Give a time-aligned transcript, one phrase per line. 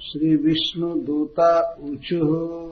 [0.00, 2.70] श्रीविष्णुदूता ऊचुः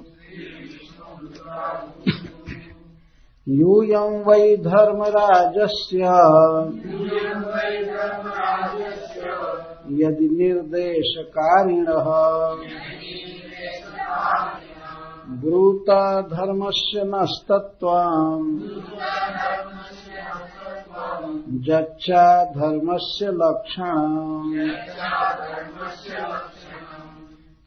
[3.51, 5.99] यूयं वै धर्मराजस्य।
[9.91, 12.05] यदि निर्देशकारिणः।
[15.41, 18.59] ब्रूता धर्मस्य नस्तत्त्वाम्।
[21.49, 24.69] जच्चा धर्मस्य लक्षणम्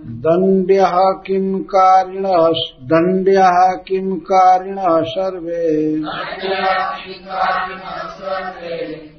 [0.00, 2.48] दण्ड्यः किं कारिणः?
[2.82, 6.02] दण्ड्यः किं कारिणः सर्वे?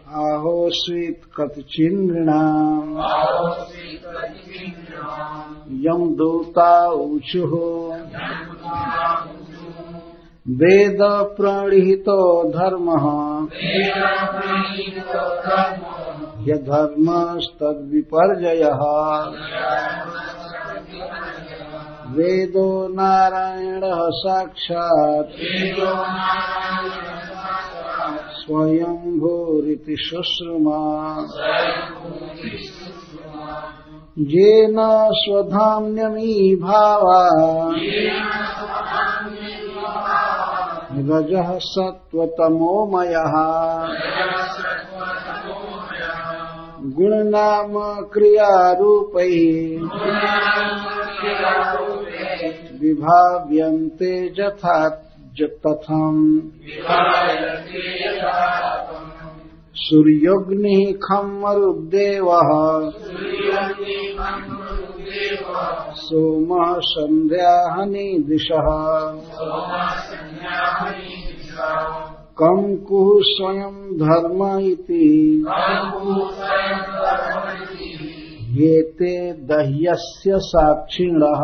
[0.08, 2.98] आहोस्वित् कतिचिन्नृणाम्
[5.72, 7.96] यं दूता ऊचुः।
[10.50, 10.98] वेद
[11.38, 13.06] प्रणिहितो धर्मः।
[16.48, 17.46] यधर्मस्तद्विपर्जयः
[22.12, 25.28] वेदो नारायणः साक्षात्।
[28.32, 31.18] स्वयंभूरिति शुश्रुमा।
[34.20, 34.76] येन
[35.12, 36.00] स्वधाम्यमीभावा।
[40.92, 43.34] रजः सत्त्वतमोमयः।
[46.96, 49.26] गुणनाम क्रियारूपैः।
[52.82, 54.90] विभाव्यन्ते यथा
[55.42, 56.42] तथम्।
[59.78, 62.50] सूर्योऽग्निः खम्मरुद्देवः
[65.96, 68.68] सोमः सन्ध्याहनि दिशः
[72.42, 75.46] कम् कुः स्वयं धर्म इति।
[78.64, 81.42] एते दह्यस्य साक्षिणः।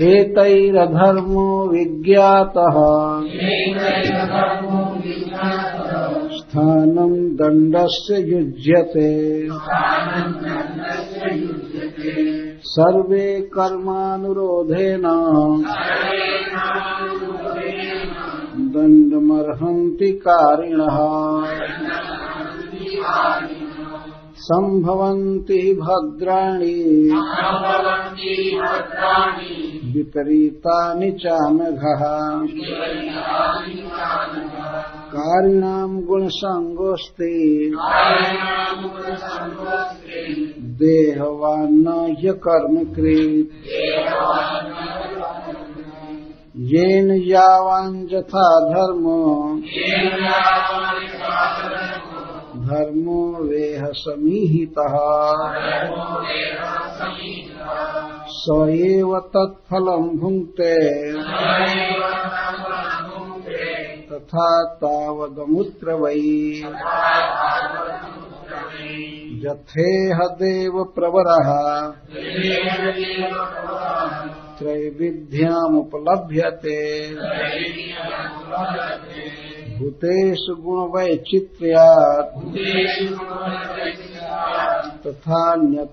[0.00, 2.74] एतैरधर्मो विज्ञातः।
[6.36, 9.48] स्थानं दण्डस्य युज्यते।
[12.62, 15.02] सर्वे कर्मानुरोधेन।
[18.74, 20.98] दण्डमर्हन्ति कारिणः।
[24.36, 27.10] सम्भवन्ति भद्राणि।
[29.98, 32.02] विपरीतानि चानघः
[35.12, 37.34] कारिणाम् गुणसङ्गोऽस्ति।
[40.80, 41.86] देहवान्न
[42.20, 43.54] ह्यकर्मकृत्
[46.72, 49.18] येन यावान् यथा धर्मो।
[52.68, 54.94] धर्मो वेह समीहितः
[58.38, 58.40] स
[58.70, 60.74] एव तत्फलम् भुङ्क्ते।
[64.10, 64.48] तथा
[64.82, 66.14] तावदमुत्र वै
[69.44, 71.48] यथेह देव प्रवरः
[74.58, 76.80] त्रैविध्यामुपलभ्यते।
[79.78, 82.34] भूतेषु गुणवैचित्र्यात्।
[85.06, 85.88] तथान्यत्रानुमीयते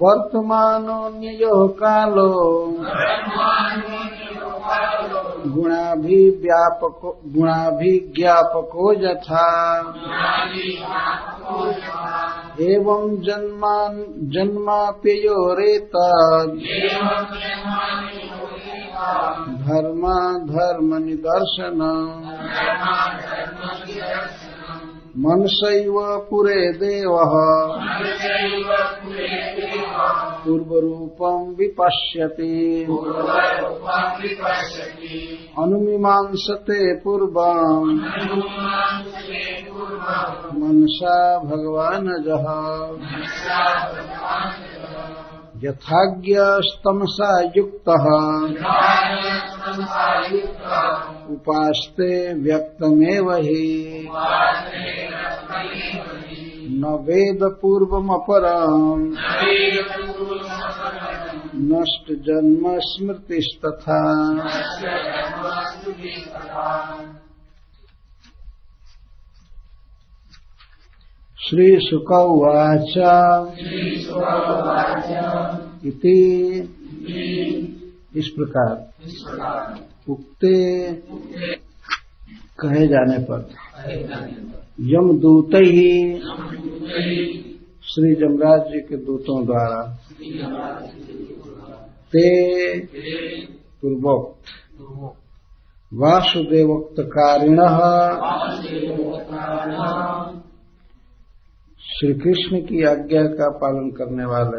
[0.00, 2.32] वर्तमानोऽन्यो कालो।
[5.56, 9.46] गुणाभिव्यापको गुणाभिज्ञापको यथा।
[12.60, 13.94] एवं जन्मान
[14.34, 14.96] जन्माप्ययोरेतत्
[19.46, 21.78] धर्मा धर्म निदर्शन
[25.18, 27.32] मनसैव पुरे देवः।
[30.44, 32.86] पूर्वरूपं विपश्यति।
[35.58, 38.00] अनुमीमांसते पूर्वम्।
[40.58, 42.46] मनसा भगवानजः
[45.64, 48.04] यथाज्ञस्तमसा युक्तः।
[51.30, 54.08] उपास्ते व्यक्तमेव हि।
[56.70, 59.14] न वेद पूर्वमपरम्
[61.54, 64.06] नष्ट जन्म स्मृतिस्तथा।
[71.50, 72.94] श्रीशुक उवाच
[75.84, 76.24] इति
[78.16, 78.90] इस प्रकार।
[80.08, 80.92] उक्ते
[82.60, 83.48] कहे जाने पर।
[84.80, 86.18] यमदूत ही
[87.82, 89.98] श्री जमराज जी के दूतों द्वारा।
[92.12, 92.78] ते
[93.82, 94.36] पूर्वोक्त।
[95.94, 97.58] वासुदेवोक्तकारिण।
[101.96, 104.58] श्री कृष्ण की आज्ञा का पालन करने वाले।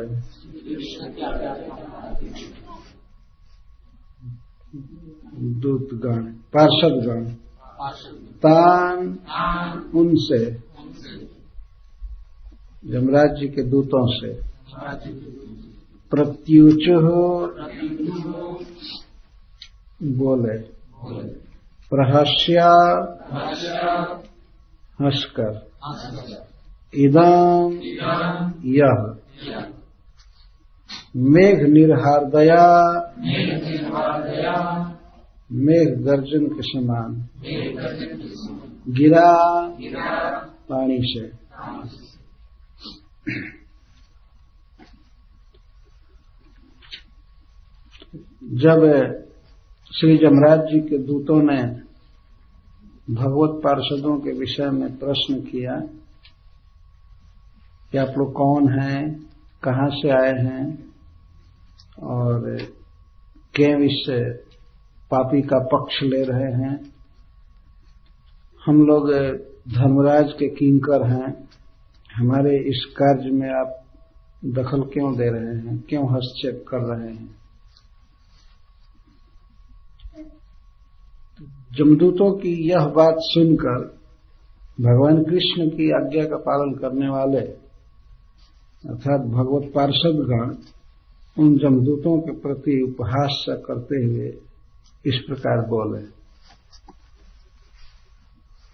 [5.60, 6.24] दूतगण
[6.56, 7.26] पार्षदगण
[8.38, 8.98] तान
[9.96, 10.40] उनसे
[12.86, 14.34] जमराज जी के दूतों से,
[16.12, 17.22] प्रत्युच हो
[20.16, 20.58] बोले,
[21.92, 22.72] प्रहस्या,
[25.02, 25.68] हंसकर।
[26.94, 27.74] इदम
[28.66, 29.04] यह
[31.16, 32.64] मेघ निर्हारदया
[35.52, 37.14] मेघ गर्जन के समान
[38.90, 39.32] गिरा।
[40.70, 41.26] पानी से
[48.58, 48.82] जब
[49.92, 51.62] श्री जमराज जी के दूतों ने
[53.14, 55.80] भगवत पार्षदों के विषय में प्रश्न किया
[57.98, 59.02] आप लोग कौन हैं,
[59.64, 60.64] कहाँ से आए हैं,
[62.04, 62.58] और
[63.54, 64.06] क्यों इस
[65.12, 66.76] पापी का पक्ष ले रहे हैं।
[68.66, 69.10] हम लोग
[69.74, 71.50] धर्मराज के किंकर हैं।
[72.16, 73.84] हमारे इस कार्य में आप
[74.46, 75.78] दखल क्यों दे रहे हैं?
[75.90, 77.36] क्यों हस्तक्षेप कर रहे हैं?
[81.74, 83.80] जमदूतों की यह बात सुनकर
[84.82, 87.67] भगवान कृष्ण की आज्ञा का पालन करने वाले
[88.86, 90.56] अर्थात भगवत पार्षदगण
[91.38, 94.28] उन जमदूतों के प्रति उपहास करते हुए
[95.06, 96.02] इस प्रकार बोले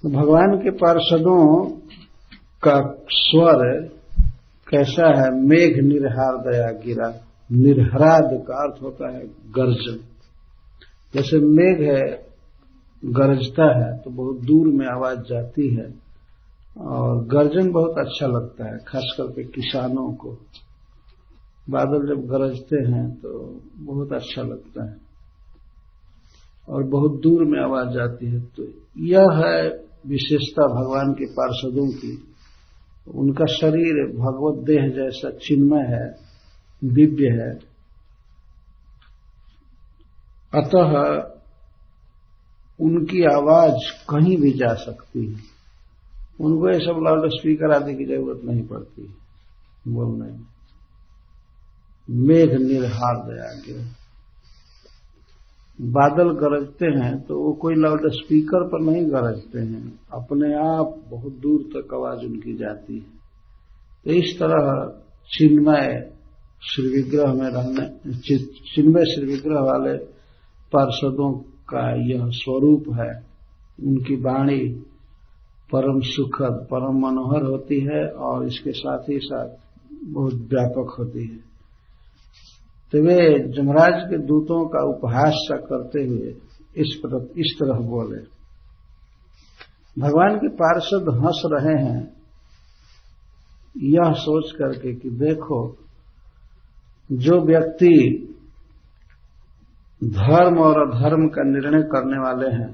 [0.02, 1.70] तो भगवान के पार्षदों
[2.64, 2.76] का
[3.10, 3.64] स्वर
[4.68, 5.30] कैसा है?
[5.32, 7.10] मेघ निर्हार दया गिरा।
[7.52, 10.00] निर्हराद का अर्थ होता है गर्जन
[11.14, 12.06] जैसे मेघ है,
[13.04, 16.03] गरजता है तो बहुत दूर में आवाज़ जाती है।
[16.78, 20.38] और गर्जन बहुत अच्छा लगता है, खास करके किसानों को।
[21.70, 24.98] बादल जब गरजते हैं तो बहुत अच्छा लगता है।
[26.70, 28.64] और बहुत दूर में आवाज़ जाती है तो
[28.98, 29.70] यह है
[30.08, 32.24] विशेषता भगवान के पार्षदों की।
[33.16, 36.16] उनका शरीर भगवत देह जैसा चिन्मय है,
[36.84, 37.74] दिव्य है।
[40.54, 40.90] अतः
[42.80, 45.53] उनकी आवाज़ कहीं भी जा सकती है।
[46.42, 49.02] उनको ये सब लाउड स्पीकर आदि की ज़रूरत नहीं पड़ती।
[49.88, 50.32] बोलने
[52.10, 53.74] मेघ निर्हार दया के।
[55.80, 61.34] बादल गरजते हैं तो वो कोई लाउड स्पीकर पर नहीं गरजते हैं। अपने आप बहुत
[61.34, 63.06] दूर तक आवाज़ उनकी जाती है।
[64.06, 64.94] तो इस तरह
[65.32, 66.12] चिन्मय
[66.64, 68.14] श्री विग्रह में रहने
[68.76, 69.98] चिन्मय श्री विग्रह वाले
[70.74, 71.32] पार्षदों
[71.70, 73.26] का यह स्वरूप है।
[73.88, 74.86] उनकी वाणी
[75.74, 79.56] परम सुखद परम मनोहर होती है और इसके साथ ही साथ
[80.06, 81.38] बहुत व्यापक होती है।
[82.94, 83.18] तो वे
[83.50, 86.36] जमराज के दूतों का उपहास करते हुए
[86.78, 88.22] इस पर, इस तरह बोले
[89.98, 92.02] भगवान के पार्षद हंस रहे हैं।
[93.76, 95.60] यह सोच करके कि देखो
[97.10, 97.96] जो व्यक्ति
[100.02, 102.72] धर्म और अधर्म का निर्णय करने वाले हैं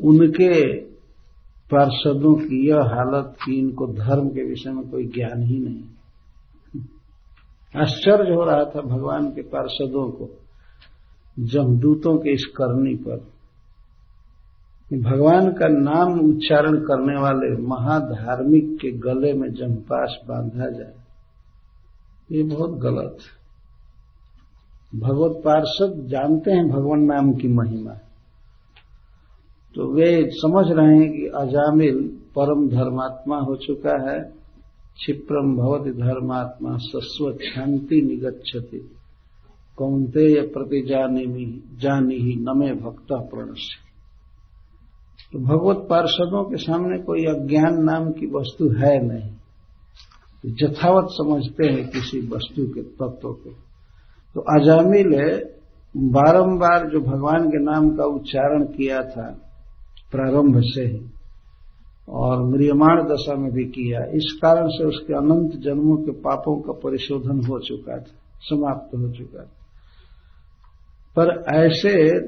[0.00, 0.87] उनके
[1.70, 5.82] पार्षदों की यह हालत कि इनको धर्म के विषय में कोई ज्ञान ही नहीं।
[7.74, 10.28] आश्चर्य हो रहा था भगवान के पार्षदों को
[11.38, 13.18] जमदूतों के इस करनी पर।
[14.90, 20.94] भगवान का नाम उच्चारण करने वाले महाधार्मिक के गले में जमपास बांधा जाए,
[22.32, 23.16] ये बहुत गलत।
[24.94, 27.94] भगवत पार्षद जानते हैं भगवान नाम की महिमा।
[29.74, 31.98] तो वे समझ रहे हैं कि अजामिल
[32.36, 34.20] परम धर्मात्मा हो चुका है,
[34.96, 38.78] क्षिप्रम भवति धर्मात्मा सस्वत शांति निगच्छति।
[39.78, 41.24] कौनते प्रति जानी
[41.80, 43.86] जानी ही नमे भक्त प्रणश्य
[45.32, 49.30] तो भगवत पार्षदों के सामने कोई अज्ञान नाम की वस्तु है नहीं।
[50.44, 53.50] तो जथावत समझते हैं किसी वस्तु के, तत्व को।
[54.34, 55.10] तो अजामिल
[55.96, 59.26] बारंबार जो भगवान के नाम का उच्चारण किया था
[60.12, 61.00] प्रारंभ से ही
[62.08, 66.72] और म्रियमाण दशा में भी किया। इस कारण से उसके अनंत जन्मों के पापों का
[66.72, 69.54] परिशोधन हो चुका था, समाप्त हो चुका था।
[71.18, 72.18] पर ऐसे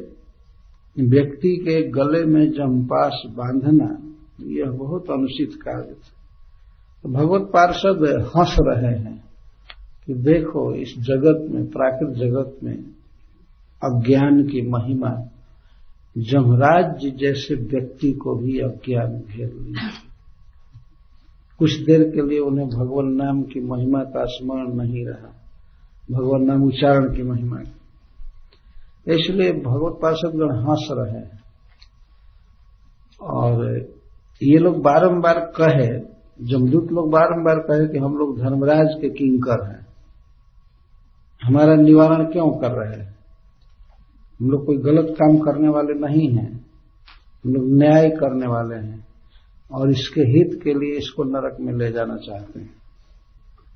[0.99, 6.17] व्यक्ति के गले में जमपास बांधना, यह बहुत अनुचित कार्य था।
[7.03, 9.25] तो भगवत पार्षद हंस रहे हैं
[10.07, 12.77] कि देखो इस जगत में, प्राकृत जगत में
[13.85, 15.29] अज्ञान की महिमा
[16.19, 19.91] जमराज जैसे व्यक्ति को भी अज्ञान घेर लिया
[21.59, 25.33] कुछ देर के लिए उन्हें भगवान नाम की महिमा का स्मरण नहीं रहा।
[26.11, 27.61] भगवान नाम उच्चारण की महिमा।
[29.09, 31.41] इसलिए भगवत पार्षदगण हंस रहे हैं।
[33.21, 33.81] और
[34.43, 35.99] ये लोग बारंबार कहे,
[36.47, 39.87] जमदूत लोग बारंबार कहे कि हम लोग धर्मराज के किंकर हैं।
[41.43, 43.20] हमारा निवारण क्यों कर रहे हैं?
[44.41, 46.67] हम लोग कोई गलत काम करने वाले नहीं हैं।
[47.45, 49.07] हम लोग न्याय करने वाले हैं।
[49.73, 52.71] और इसके हित के लिए इसको नरक में ले जाना चाहते हैं।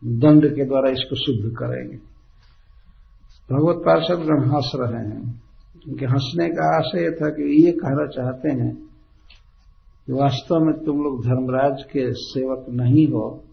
[0.05, 1.97] दंड के द्वारा इसको शुद्ध करेंगे।
[3.53, 5.43] भगवत पार्षद गण हंस रहे हैं।
[5.89, 8.77] उनके हंसने का आशय था कि ये कहना चाहते हैं
[10.07, 13.45] कि वास्तव में तुम लोग धर्मराज के सेवक नहीं हो।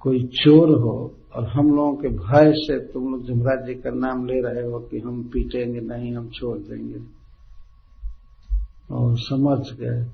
[0.00, 4.26] कोई चोर हो और हम लोगों के भय से तुम लोग जमराज जी का नाम
[4.26, 7.00] ले रहे हो कि हम पीटेंगे नहीं, हम छोड़ देंगे।
[8.90, 10.06] और समझ गए।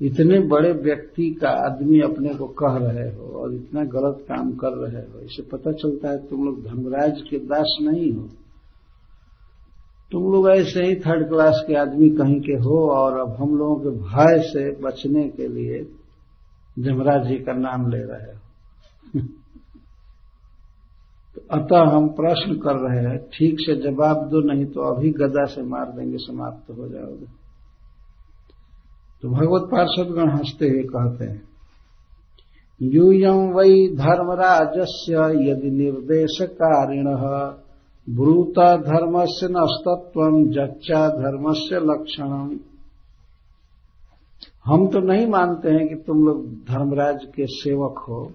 [0.00, 4.72] इतने बड़े व्यक्ति का आदमी अपने को कह रहे हो और इतना गलत काम कर
[4.72, 8.28] रहे हो, इसे पता चलता है तुम लोग धर्मराज के दास नहीं हो।
[10.12, 13.76] तुम लोग ऐसे ही थर्ड क्लास के आदमी कहीं के हो और अब हम लोगों
[13.76, 15.86] के भय से बचने के लिए
[16.78, 18.43] जमराज जी का नाम ले रहे हो।
[21.34, 25.44] तो अतः हम प्रश्न कर रहे हैं, ठीक से जवाब दो, नहीं तो अभी गदा
[25.44, 27.26] से मार देंगे, समाप्त तो हो जाओगे।
[29.22, 31.42] तो भगवत पार्षदगण हँसते हुए कहते हैं
[32.82, 35.14] यूयम वै धर्मराजस्य
[35.50, 37.06] यदि निर्देशकारिण,
[38.08, 40.20] ब्रूत धर्म से नस्तत्व
[40.52, 42.58] जच्चा धर्म से लक्षण
[44.64, 48.32] हम तो नहीं मानते हैं कि तुम लोग धर्मराज के सेवक हो।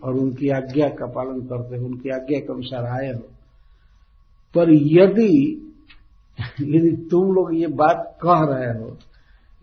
[0.00, 3.28] और उनकी आज्ञा का पालन करते हो, उनकी आज्ञा के अनुसार आए हो।
[4.54, 5.62] पर यदि
[6.60, 8.96] यदि तुम लोग ये बात कह रहे हो,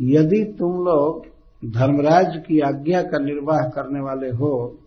[0.02, 1.25] यदि तुम लोग
[1.63, 4.80] धर्मराज की आज्ञा का निर्वाह करने वाले हो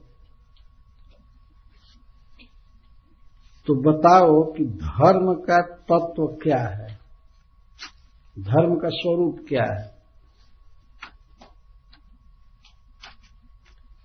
[3.66, 5.60] तो बताओ कि धर्म का
[5.90, 6.88] तत्व क्या है?
[8.36, 9.95] धर्म का स्वरूप क्या है?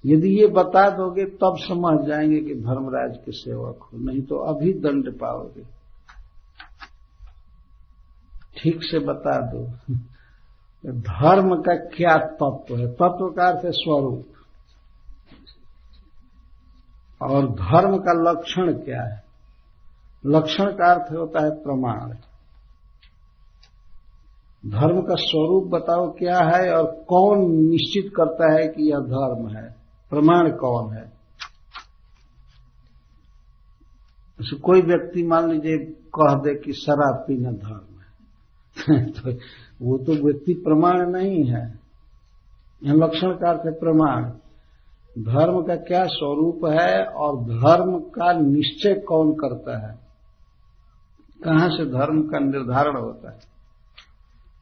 [0.05, 4.73] यदि ये बता दोगे, तब समझ जाएँगे कि धर्मराज के सेवक हो। नहीं तो अभी
[4.73, 5.63] दंड पाओगे।
[8.57, 9.63] ठीक से बता दो।
[10.91, 12.87] धर्म का क्या तत्व है?
[12.87, 14.25] तत्व का अर्थ है स्वरूप।
[17.21, 19.23] और धर्म का लक्षण क्या है?
[20.25, 22.11] लक्षण का अर्थ होता है प्रमाण।
[24.69, 29.80] धर्म का स्वरूप बताओ क्या है और कौन निश्चित करता है कि यह धर्म है?
[30.11, 31.11] प्रमाण कौन है?
[34.39, 35.77] जैसे कोई व्यक्ति मान लीजिए
[36.15, 39.31] कह दे कि शराब पीना धर्म है। तो
[39.81, 41.79] वो तो व्यक्ति प्रमाण नहीं है।
[42.85, 44.23] लक्षण का अर्थ है प्रमाण।
[45.19, 49.99] धर्म का क्या स्वरूप है और धर्म का निश्चय कौन करता है?
[51.43, 53.39] कहाँ से धर्म का निर्धारण होता है?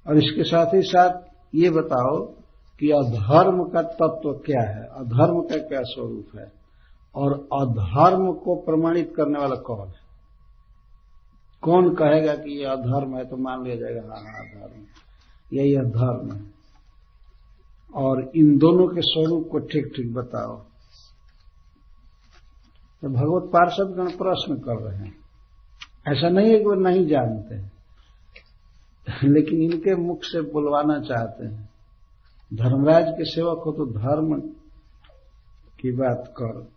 [0.08, 1.22] और इसके साथ ही साथ
[1.56, 2.39] ये बताओ
[2.80, 4.84] कि अधर्म का तत्व क्या है?
[4.84, 6.52] अधर्म का क्या स्वरूप है?
[7.16, 10.10] और अधर्म को प्रमाणित करने वाला कौन है?
[11.62, 14.86] कौन कहेगा कि यह अधर्म है तो मान लिया जाएगा हाँ हाँ अधर्म
[15.54, 16.42] यही अधर्म है।
[17.96, 20.58] और इन दोनों के स्वरूप को ठीक ठीक बताओ।
[23.04, 25.16] तो भगवत पार्षद गण प्रश्न कर रहे हैं।
[26.08, 27.56] ऐसा नहीं है कि वो नहीं जानते
[29.28, 31.69] लेकिन इनके मुख से बुलवाना चाहते हैं।
[32.54, 34.42] धर्मराज के सेवक हो तो धर्म
[35.80, 36.68] की बात कर।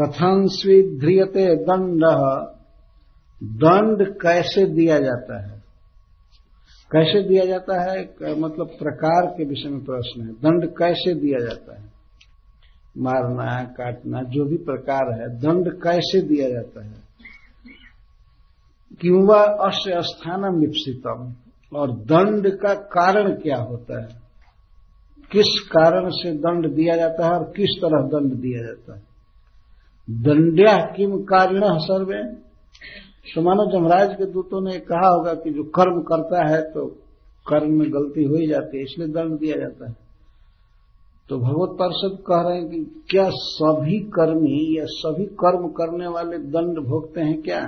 [0.00, 2.00] कथन स्वीध्रियते दंड?
[3.44, 5.62] दंड कैसे दिया जाता है?
[6.92, 8.14] कैसे दिया जाता है?
[8.38, 11.92] मतलब प्रकार के विषय में प्रश्न है। दंड कैसे दिया जाता है?
[12.98, 16.94] मारना, काटना, जो भी प्रकार है, दंड कैसे दिया जाता है?
[19.00, 19.28] क्यों
[19.68, 21.34] अश्य स्थानम विपसितम?
[21.78, 24.25] और दंड का कारण क्या होता है?
[25.30, 29.02] किस कारण से दंड दिया जाता है और किस तरह दंड दिया जाता है?
[30.08, 32.22] दंड्या किम कारण सर्वे।
[33.34, 36.86] तो मानो जमराज के दूतों ने कहा होगा कि जो कर्म करता है तो
[37.46, 39.94] कर्म में गलती हो ही जाती है, इसलिए दंड दिया जाता है।
[41.30, 46.38] तो भगवत पार्षद कह रहे हैं कि क्या सभी कर्मी या सभी कर्म करने वाले
[46.38, 47.60] दंड भोगते हैं क्या?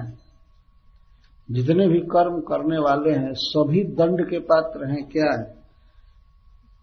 [1.51, 5.31] जितने भी कर्म करने वाले हैं, सभी दंड के पात्र हैं क्या?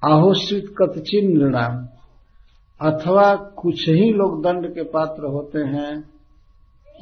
[0.06, 1.54] आहोषित कथचिन
[2.82, 5.98] अथवा कुछ ही लोग दंड के पात्र होते हैं,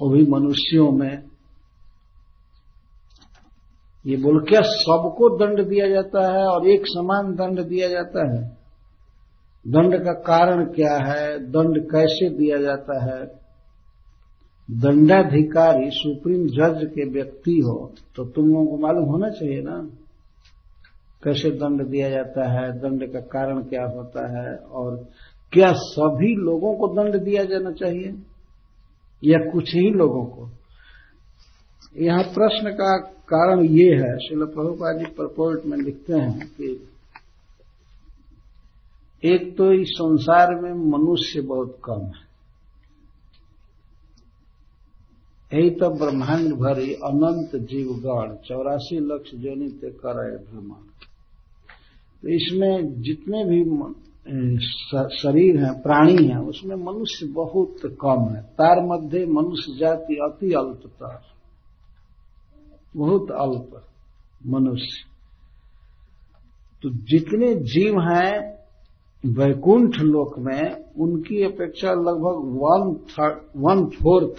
[0.02, 1.24] वो भी मनुष्यों में।
[4.06, 8.42] ये बोल, क्या सबको दंड दिया जाता है और एक समान दंड दिया जाता है?
[9.66, 11.40] दंड का कारण क्या है?
[11.52, 13.26] दंड कैसे दिया जाता है?
[14.72, 19.78] दंडाधिकारी, सुप्रीम जज के व्यक्ति हो तो तुम लोगों को मालूम होना चाहिए ना।
[21.24, 24.96] कैसे दंड दिया जाता है, दंड का कारण क्या होता है और
[25.54, 28.14] क्या सभी लोगों को दंड दिया जाना चाहिए
[29.24, 30.50] या कुछ ही लोगों को?
[31.96, 36.72] यहाँ प्रश्न का कारण ये है शिल प्रभुपा जी प्रपोर्ट में लिखते हैं कि
[39.24, 42.22] एक तो इस संसार में मनुष्य बहुत कम है।
[45.52, 50.82] यही तो ब्रह्मांड भरी अनंत जीवगण चौरासी लक्ष जोनित कर भ्रमण
[52.24, 53.64] तो इसमें जितने भी
[55.16, 61.22] शरीर हैं, प्राणी हैं, उसमें मनुष्य बहुत कम है। तार मध्य मनुष्य जाति अति अल्पतर
[62.96, 63.84] बहुत अल्प
[64.46, 65.06] मनुष्य।
[66.84, 68.54] तो जितने जीव हैं,
[69.26, 72.96] वैकुंठ लोक में, उनकी अपेक्षा लगभग वन
[73.58, 74.36] वन फोर्थ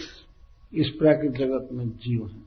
[0.73, 2.44] इस प्राकृतिक जगत में जीव हैं।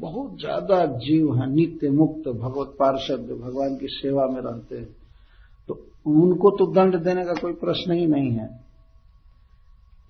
[0.00, 4.96] बहुत ज़्यादा जीव हैं, नित्य मुक्त, भगवत पार्षद, भगवान की सेवा में रहते हैं।
[5.68, 5.74] तो
[6.06, 8.60] उनको तो दंड देने का कोई प्रश्न ही नहीं है।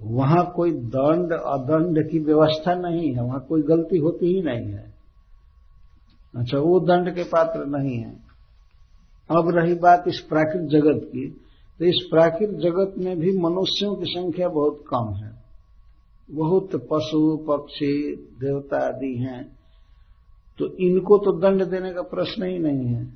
[0.03, 4.95] वहाँ कोई दंड, अदंड की व्यवस्था नहीं है, वहाँ कोई गलती होती ही नहीं है।
[6.37, 8.31] अच्छा वो दंड के पात्र नहीं है।
[9.31, 11.29] अब रही बात इस प्राकृत जगत की
[11.81, 15.45] तो इस प्राकृतिक जगत में भी मनुष्यों की संख्या बहुत कम है।
[16.31, 19.60] बहुत पशु, पक्षी, देवता आदि हैं।
[20.61, 23.07] तो इनको तो दंड देने का प्रश्न ही नहीं है।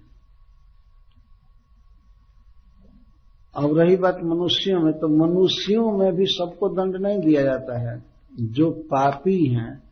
[3.57, 8.04] अब रही बात मनुष्यों में तो मनुष्यों में भी सबको दंड नहीं दिया जाता है।
[8.40, 9.83] जो पापी हैं,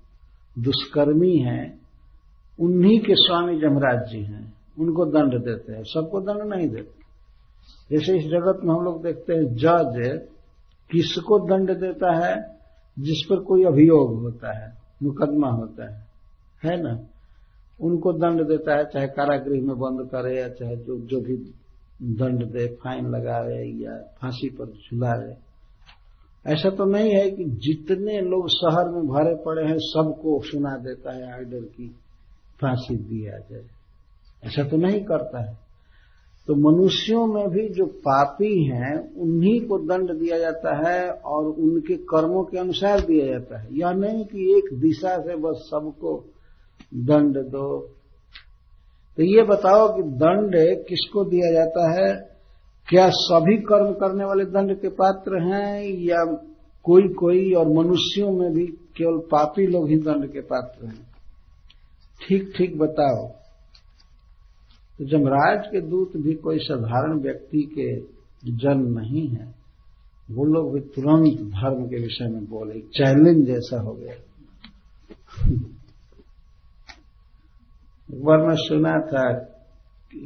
[0.59, 1.81] दुष्कर्मी हैं,
[2.61, 7.03] उन्हीं के स्वामी जमराज जी हैं, उनको दंड देते हैं। सबको दंड नहीं देते।
[7.91, 10.21] जैसे इस जगत में हम लोग देखते हैं, जज
[10.91, 12.59] किसको दंड देता है,
[12.99, 16.07] जिस पर कोई अभियोग होता है, मुकदमा होता है।
[16.65, 17.07] है ना?
[17.81, 21.37] उनको दंड देता है, चाहे कारागृह में बंद करे या चाहे जो जो भी
[22.03, 25.53] दंड दे, फाइन लगावे या फांसी पर झुलावे
[26.47, 31.17] ऐसा तो नहीं है कि जितने लोग शहर में भरे पड़े हैं, सबको सुना देता
[31.17, 31.89] है आर्डर की
[32.61, 33.65] फांसी दिया जाए।
[34.45, 35.59] ऐसा तो नहीं करता है।
[36.47, 41.97] तो मनुष्यों में भी जो पापी हैं, उन्हीं को दंड दिया जाता है और उनके
[41.97, 46.25] कर्मों के अनुसार दिया जाता है। यह नहीं कि एक दिशा से बस सबको
[46.95, 47.81] दंड दो।
[49.17, 50.53] तो ये बताओ कि दंड
[50.89, 52.33] किसको दिया जाता है?
[52.89, 56.25] क्या सभी कर्म करने वाले दंड के पात्र हैं या
[56.85, 61.07] कोई कोई और मनुष्यों में भी केवल पापी लोग ही दंड के पात्र हैं?
[62.29, 63.29] ठीक ठीक बताओ।
[64.99, 68.01] तो जमराज के दूत भी कोई साधारण व्यक्ति के
[68.57, 69.55] जन्म नहीं है।
[70.31, 74.15] वो लोग भी तुरंत धर्म के विषय में बोले, चैलेंज जैसा हो गया।
[78.13, 79.23] एक बार मैं सुना था
[80.11, 80.21] कि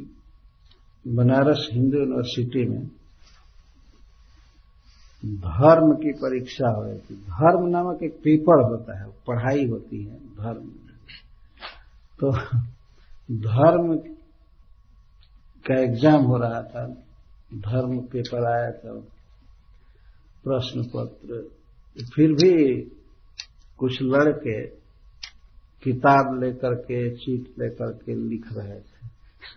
[1.05, 2.85] बनारस हिंदू यूनिवर्सिटी में
[5.23, 10.17] धर्म की परीक्षा हो रही थी। धर्म नामक एक पेपर होता है, पढ़ाई होती है
[10.35, 10.67] धर्म
[12.19, 12.31] तो
[13.45, 13.95] धर्म
[15.65, 16.85] का एग्ज़ाम हो रहा था,
[17.61, 18.99] धर्म पेपर आया था,
[20.43, 21.41] प्रश्न पत्र,
[22.15, 22.81] फिर भी
[23.79, 24.59] कुछ लड़के
[25.83, 28.97] किताब लेकर के, चीट लेकर के लिख रहे थे।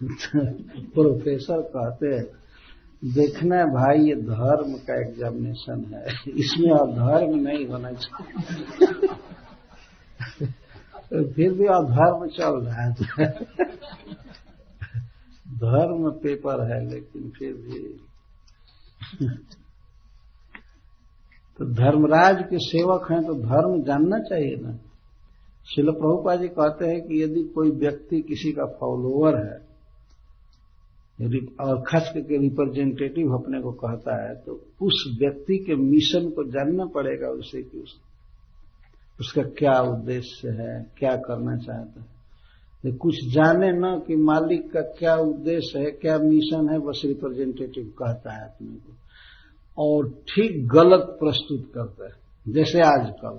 [0.83, 2.41] प्रोफेसर कहते हैं,
[3.05, 9.09] देखना भाई, ये धर्म का एग्जामिनेशन है। इसमें अधर्म नहीं होना चाहिए।
[11.33, 12.93] फिर भी अधर्म चल रहा है।
[15.57, 18.01] धर्म पेपर है, लेकिन फिर भी।
[21.59, 24.90] तो धर्मराज के सेवक हैं तो धर्म जानना चाहिए ना।
[25.67, 29.59] शिल प्रभुपा जी कहते हैं कि यदि कोई व्यक्ति किसी का फॉलोअर है
[31.61, 36.85] और खास करके रिप्रेजेंटेटिव अपने को कहता है तो उस व्यक्ति के मिशन को जानना
[36.85, 38.01] पड़ेगा उसे कि उस,
[39.21, 42.07] उसका क्या उद्देश्य है क्या करना चाहता है।
[42.85, 47.93] तो कुछ जाने न कि मालिक का क्या उद्देश्य है क्या मिशन है बस रिप्रेजेंटेटिव
[47.99, 48.93] कहता है अपने को।
[49.79, 53.39] और ठीक गलत प्रस्तुत करता है जैसे आजकल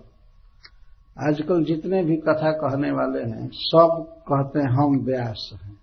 [1.20, 5.78] आजकल जितने भी कथा कहने वाले हैं, सब कहते हैं, हम व्यास हैं।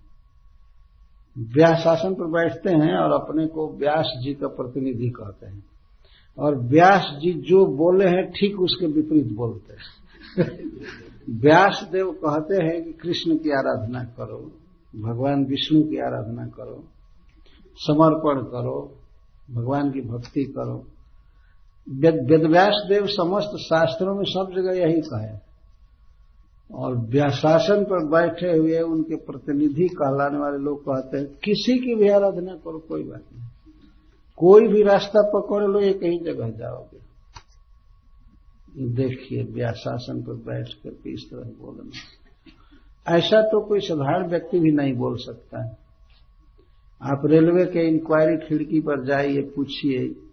[1.37, 5.63] व्यास शासन पर बैठते हैं और अपने को व्यास जी का प्रतिनिधि कहते हैं।
[6.37, 9.99] और व्यास जी जो बोले हैं, ठीक उसके विपरीत बोलते हैं।
[11.29, 14.51] व्यास देव कहते हैं कि कृष्ण की आराधना करो,
[14.95, 16.83] भगवान विष्णु की आराधना करो,
[17.75, 18.95] समर्पण करो,
[19.51, 20.85] भगवान की भक्ति करो।
[21.89, 25.49] वेदव्यास देव समस्त शास्त्रों में सब जगह यही कहे
[26.75, 32.09] और व्याशासन पर बैठे हुए उनके प्रतिनिधि कहलाने वाले लोग कहते हैं, किसी की भी
[32.09, 33.47] आराधना करो, कोई बात नहीं।
[34.37, 36.99] कोई भी रास्ता पकड़ लो, ये कहीं जगह जाओगे।
[38.93, 44.93] देखिए व्याशासन पर बैठ कर इस तरह बोलना। ऐसा तो कोई साधारण व्यक्ति भी नहीं
[44.93, 45.77] बोल सकता है।
[47.01, 50.28] आप रेलवे के इंक्वायरी खिड़की पर जाइए, पूछिए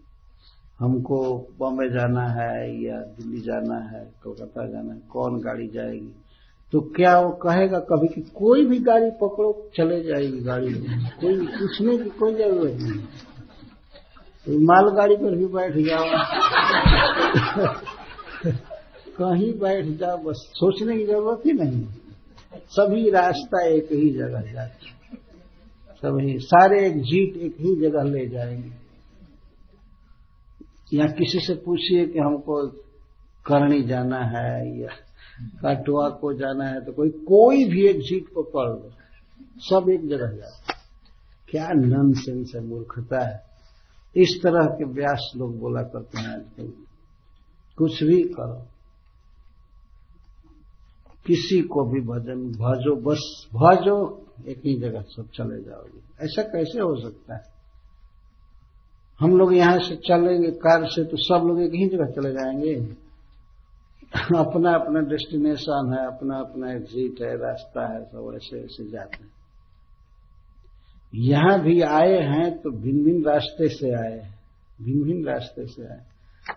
[0.81, 6.15] हमको बॉम्बे जाना है या दिल्ली जाना है, कोलकाता जाना है, कौन गाड़ी जाएगी?
[6.73, 10.75] तो क्या वो कहेगा कभी कि कोई भी गाड़ी पकड़ो, चले जाएगी गाड़ी
[11.21, 13.05] कोई पूछने की कोई ज़रूरत नहीं।
[14.47, 16.05] तो मालगाड़ी पर भी बैठ जाओ।
[19.19, 21.87] कहीं बैठ जाओ, बस सोचने की ज़रूरत ही नहीं।
[22.69, 24.97] सभी रास्ता एक ही जगह जाते
[25.97, 26.97] सभी सारे एक
[27.37, 28.86] एक ही जगह ले जाएँगे।
[30.95, 32.67] या किसी से पूछिए कि हमको
[33.47, 34.89] करनी जाना है या
[35.63, 38.91] काटवा को जाना है तो कोई कोई भी एक जीत को पढ़ लो।
[39.59, 40.75] सब एक जगह जाते
[41.51, 43.43] क्या नन सेंस है, मूर्खता है।
[44.17, 46.73] इस तरह के व्यास लोग बोला करते हैं आजकल।
[47.79, 48.67] कुछ भी करो।
[51.27, 56.81] किसी को भी भजन, भजो, बस भजो, एक ही जगह सब चले जाओगे। ऐसा कैसे
[56.81, 57.56] हो सकता है?
[59.21, 62.75] हम लोग यहाँ से चलेंगे, कार से तो सब लोग एक ही जगह चले जाएँगे।
[64.37, 69.31] अपना अपना डेस्टिनेशन है, अपना अपना एग्जिट है, रास्ता है, सब ऐसे ऐसे जाते हैं।
[71.15, 74.35] यहाँ भी आए हैं तो भिन्न भिन्न रास्ते से आए हैं
[74.83, 76.03] भिन्न भिन्न रास्ते से आए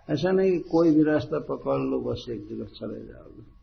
[0.09, 3.58] ऐसा नहीं कि कोई भी रास्ता पकड़ लो, बस एक जगह चले जाओगे।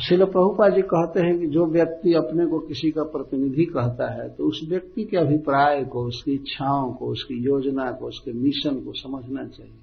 [0.00, 4.28] शिल प्रभुपा जी कहते हैं कि जो व्यक्ति अपने को किसी का प्रतिनिधि कहता है
[4.28, 8.92] तो उस व्यक्ति के अभिप्राय को, उसकी इच्छाओं को, उसकी योजना को, उसके मिशन को
[8.92, 9.78] समझना चाहिए।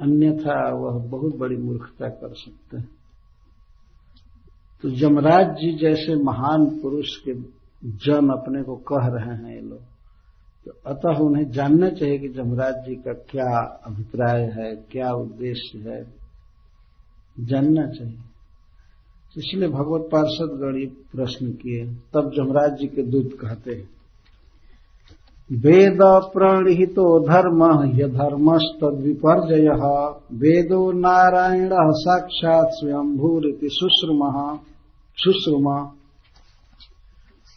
[0.00, 2.88] अन्यथा वह बहुत बड़ी मूर्खता कर सकते हैं।
[4.82, 7.34] तो जमराज जी जैसे महान पुरुष के
[8.04, 9.80] जन अपने को कह रहे हैं ये लोग
[10.66, 13.50] तो अतः उन्हें जानना चाहिए कि जमराज जी का क्या
[13.86, 16.00] अभिप्राय है, क्या उद्देश्य है।
[17.40, 18.18] जानना चाहिए।
[19.36, 23.88] इसलिए भगवत पार्षद गणित प्रश्न किए। तब जमराज जी के दूत कहते हैं,
[25.52, 27.64] वेद प्रणहितो धर्म,
[27.96, 29.68] यधर्मस्तद्विपर्जय।
[30.36, 34.20] वेदो नारायण साक्षात स्वयंभूरिति सुश्रुम
[35.16, 35.68] सुश्रुम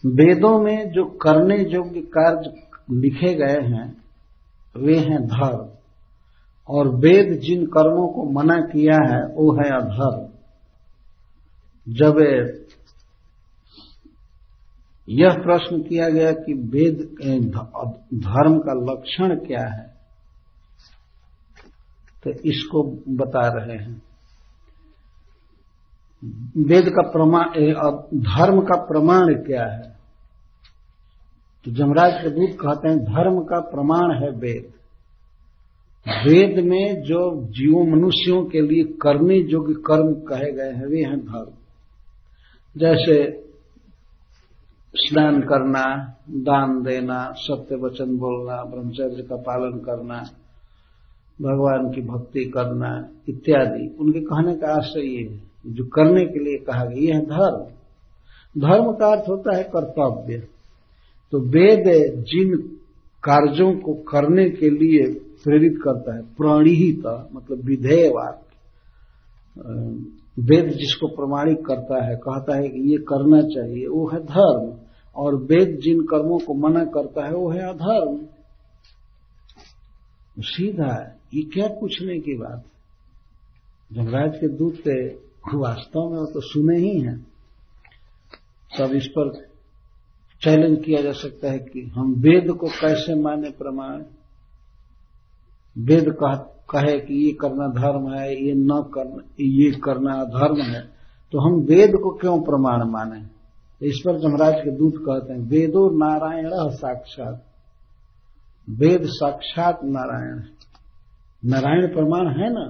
[0.04, 2.54] वेदों में जो करने योग्य कार्य
[2.92, 3.98] लिखे गए हैं,
[4.78, 5.66] वे हैं धर्म।
[6.70, 10.29] और वेद जिन कर्मों को मना किया है, वो है अधर्म।
[11.90, 12.18] जब
[15.08, 16.98] यह प्रश्न किया गया कि वेद
[18.24, 19.88] धर्म का लक्षण क्या है
[22.24, 22.84] तो इसको
[23.16, 24.02] बता रहे हैं।
[26.58, 27.44] वेद का प्रमाण
[28.24, 29.88] धर्म का प्रमाण क्या है?
[31.66, 34.74] तो जमराज दूत कहते हैं, धर्म का प्रमाण है वेद।
[36.26, 37.22] वेद में जो
[37.52, 41.59] जीवों मनुष्यों के लिए करने योग्य कर्म कहे गए हैं, वे हैं धर्म।
[42.78, 43.44] जैसे
[44.96, 50.24] स्नान करना, दान देना, सत्य वचन बोलना, ब्रह्मचर्य का पालन करना,
[51.42, 56.58] भगवान की भक्ति करना इत्यादि। उनके कहने का आशय ये है। जो करने के लिए
[56.58, 57.72] कहा गया, यह धर्म।
[58.62, 60.48] धर्म का अर्थ होता है कर्तव्य।
[61.32, 61.84] तो वेद
[62.24, 62.58] जिन
[63.24, 68.40] कार्यों को करने के लिए प्रेरित करता है, प्रणीहित मतलब विधेयवाद
[70.40, 74.80] वेद जिसको प्रमाणित करता है, कहता है कि ये करना चाहिए, वो है धर्म।
[75.16, 78.18] और वेद जिन कर्मों को मना करता है, वो है अधर्म।
[80.40, 80.92] सीधा
[81.34, 82.64] ये क्या पूछने की बात
[83.94, 85.00] जमराज के दूत के
[85.58, 87.18] वास्तव में वो तो सुने ही हैं,
[88.78, 89.32] तब इस पर
[90.42, 94.02] चैलेंज किया जा सकता है कि हम वेद को कैसे माने प्रमाण?
[95.80, 96.36] वेद कह,
[96.70, 100.82] कहे कि ये करना धर्म है ये न करना ये करना धर्म है
[101.32, 103.22] तो हम वेद को क्यों प्रमाण माने?
[103.88, 107.44] इस पर जमराज के दूत कहते हैं वेदो नारायण साक्षात।
[108.70, 110.40] वेद साक्षात नारायण।
[111.46, 112.66] नारायण प्रमाण है ना?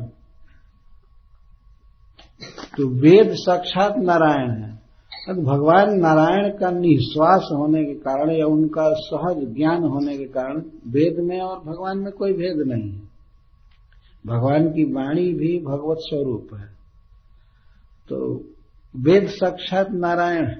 [2.78, 4.69] तो वेद साक्षात नारायण है।
[5.28, 10.62] तो भगवान नारायण का निश्वास होने के कारण या उनका सहज ज्ञान होने के कारण
[10.88, 13.02] वेद में और भगवान में कोई भेद नहीं है।
[14.28, 16.66] भगवान की वाणी भी भगवत स्वरूप है।
[18.10, 18.44] तो
[18.96, 20.56] वेद साक्षात नारायण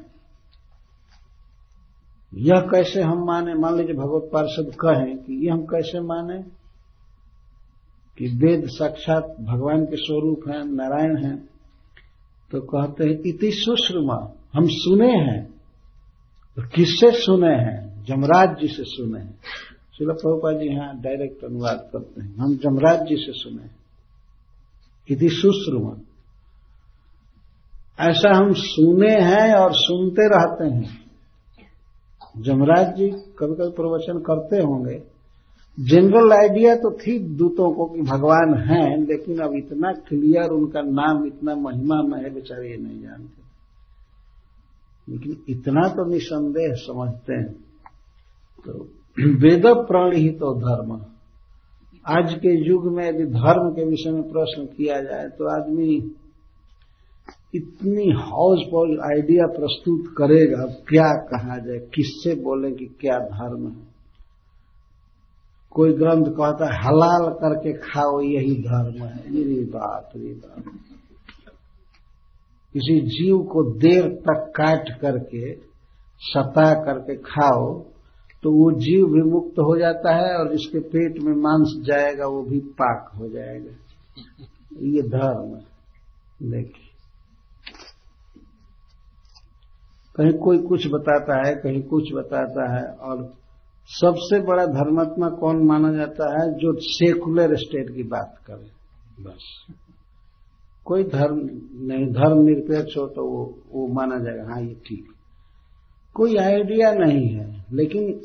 [2.34, 3.54] यह कैसे हम माने?
[3.54, 6.44] मान लीजिए भगवत पार्षद कहें कि ये हम कैसे माने
[8.18, 11.50] कि वेद साक्षात भगवान के स्वरूप हैं, नारायण हैं
[12.52, 15.54] तो कहते हैं, इति सुश्रुमा। हम सुने हैं।
[16.56, 18.04] तो किससे सुने हैं?
[18.04, 19.40] जमराज जी से सुने हैं।
[19.98, 23.80] शिल प्रभुपा जी यहाँ डायरेक्ट अनुवाद करते हैं। हम जमराज जी से सुने हैं।
[25.12, 25.98] सुश्रुमा
[28.00, 31.10] ऐसा हम सुने हैं और सुनते रहते हैं।
[32.38, 35.04] जमराज जी कभी कभी प्रवचन करते होंगे।
[35.80, 41.26] जनरल आइडिया तो थी दूतों को कि भगवान हैं, लेकिन अब इतना क्लियर उनका नाम,
[41.26, 43.49] इतना महिमा में है, बेचारे ये नहीं जानते।
[45.10, 47.54] लेकिन इतना तो निसंदेह समझते हैं।
[48.66, 48.88] तो
[49.20, 51.06] वेद प्राण ही तो धर्म।
[52.06, 56.16] आज के युग में यदि धर्म के विषय में प्रश्न किया जाए तो आदमी
[57.56, 63.88] इतनी हाउस पॉल आइडिया प्रस्तुत करेगा, क्या कहा जाए, किससे बोले कि क्या धर्म है।
[65.72, 70.64] कोई ग्रंथ कहता है, हलाल करके खाओ, यही धर्म है। ये बात रे बात।
[72.74, 75.56] किसी जीव को देर तक काट करके,
[76.20, 77.86] सता करके खाओ
[78.44, 82.44] तो वो जीव भी मुक्त हो जाता है और जिसके पेट में मांस जाएगा, वो
[82.44, 83.72] भी पाक हो जाएगा।
[84.82, 85.56] ये धर्म
[86.50, 86.86] देखिए।
[90.16, 93.34] कहीं कोई कुछ बताता है, कहीं कुछ बताता है, और
[93.86, 96.52] सबसे बड़ा धर्मात्मा कौन माना जाता है?
[96.52, 98.72] जो सेकुलर स्टेट की बात करे।
[99.24, 99.66] बस।
[100.90, 101.38] कोई धर्म
[101.88, 105.06] नहीं धर्म निरपेक्ष हो तो वो वो माना जाएगा हाँ ये ठीक।
[106.16, 108.22] कोई आइडिया नहीं है, लेकिन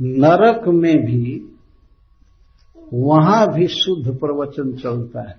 [0.00, 1.50] नरक में भी
[2.94, 5.36] वहाँ भी शुद्ध प्रवचन चलता है।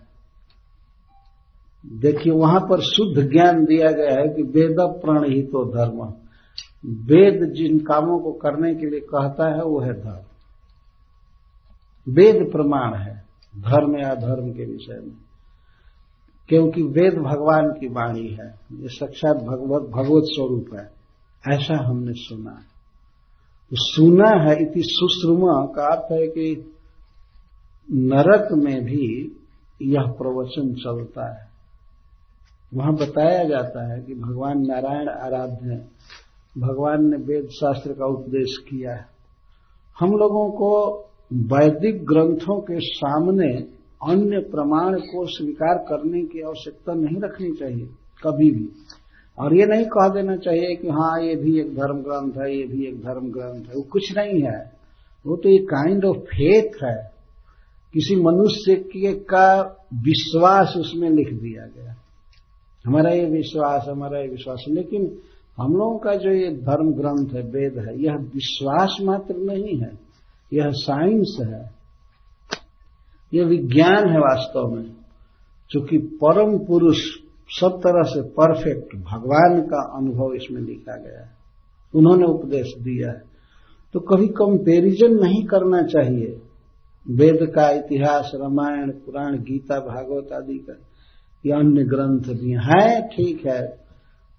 [1.86, 6.00] देखिए, वहाँ पर शुद्ध ज्ञान दिया गया है कि वेद प्रण ही तो धर्म।
[7.06, 10.26] वेद जिन कामों को करने के लिए कहता है, वो है धर्म।
[12.08, 13.16] वेद प्रमाण है,
[13.54, 15.25] धर्म या धर्म के विषय में।
[16.50, 20.92] क्योंकि वेद भगवान की वाणी है, ये साक्षात भगवत भगवत स्वरूप है,
[21.54, 22.76] ऐसा हमने सुना है।
[23.70, 26.72] तो सुना है इति सुश्रुमा, का अर्थ है कि
[27.92, 29.32] नरक में भी
[29.82, 31.48] यह प्रवचन चलता है।
[32.74, 35.88] वहाँ बताया जाता है कि भगवान नारायण आराध्य है।
[36.58, 39.06] भगवान ने वेद शास्त्र का उपदेश किया है।
[40.00, 41.00] हम लोगों को
[41.34, 47.90] वैदिक ग्रंथों के सामने अन्य प्रमाण को स्वीकार करने की आवश्यकता नहीं रखनी चाहिए,
[48.24, 48.70] कभी भी।
[49.40, 52.64] और ये नहीं कह देना चाहिए कि हाँ ये भी एक धर्म ग्रंथ है, ये
[52.64, 54.72] भी एक धर्म ग्रंथ है, वो कुछ नहीं है।
[55.26, 57.12] वो तो एक काइंड ऑफ़ फेथ है।
[57.94, 59.62] किसी मनुष्य के का
[59.94, 61.96] विश्वास उसमें लिख दिया गया।
[62.86, 65.18] हमारा ये विश्वास, हमारा ये विश्वास। लेकिन
[65.58, 69.92] हम लोगों का जो ये धर्म ग्रंथ है, वेद है, यह विश्वास मात्र नहीं है।
[70.54, 71.85] यह साइंस है।
[73.36, 74.96] यह विज्ञान है वास्तव में,
[75.72, 76.98] चूँकि परम पुरुष
[77.50, 81.32] सब तरह से परफेक्ट भगवान का अनुभव इसमें लिखा गया है।
[81.96, 83.22] उन्होंने उपदेश दिया है।
[83.94, 86.42] तो कभी कंपेरिजन नहीं करना चाहिए।
[87.10, 90.78] वेद का इतिहास, रामायण, पुराण, गीता, भागवत आदि का,
[91.46, 93.80] या अन्य ग्रंथ भी है, ठीक है।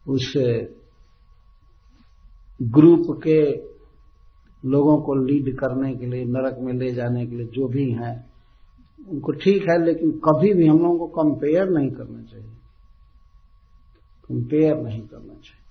[0.08, 0.76] उससे
[2.62, 3.52] ग्रुप के
[4.68, 8.35] लोगों को लीड करने के लिए, नरक में ले जाने के लिए जो भी हैं
[9.08, 12.50] उनको ठीक है, लेकिन कभी भी हम लोगों को कंपेयर नहीं करना चाहिए।
[14.28, 15.66] कंपेयर नहीं करना चाहिए।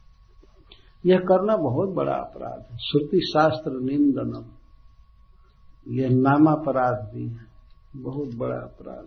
[1.06, 4.46] यह करना बहुत बड़ा अपराध है। श्रुति शास्त्र निंदनम।
[5.94, 7.46] यह नामापराध भी है।
[7.96, 9.06] बहुत बड़ा अपराध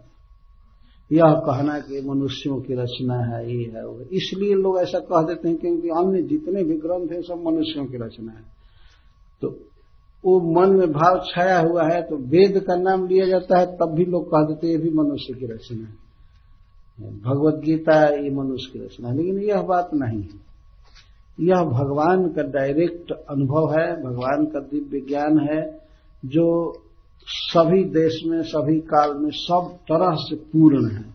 [1.12, 5.48] यह कहना कि मनुष्यों की रचना है, ये है, वो इसलिए लोग ऐसा कह देते
[5.48, 8.44] हैं क्योंकि अन्य जितने भी ग्रंथ हैं, सब मनुष्यों की रचना है।
[9.40, 9.67] तो
[10.28, 13.92] वो मन में भाव छाया हुआ है तो वेद का नाम लिया जाता है, तब
[13.94, 16.08] भी लोग कह देते ये भी मनुष्य की रचना है।
[17.12, 20.48] भगवत गीता ये मनुष्य की रचना है। लेकिन यह बात नहीं है।
[21.40, 25.78] यह भगवान का डायरेक्ट अनुभव है, भगवान का दिव्य ज्ञान है,
[26.24, 26.74] जो
[27.26, 31.07] सभी देश में, सभी काल में सब तरह से पूर्ण है।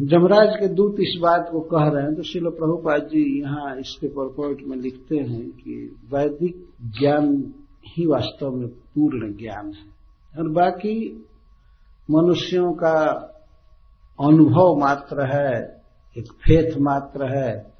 [0.00, 4.08] जमराज के दूत इस बात को कह रहे हैं तो शिल प्रभुपाद जी यहाँ इसके
[4.08, 7.54] परपोर्ट में लिखते हैं कि वैदिक ज्ञान
[7.86, 9.86] ही वास्तव में पूर्ण ज्ञान है।
[10.38, 11.26] और बाकी
[12.10, 13.04] मनुष्यों का
[14.20, 15.82] अनुभव मात्र है,
[16.18, 17.74] एक फेथ मात्र है,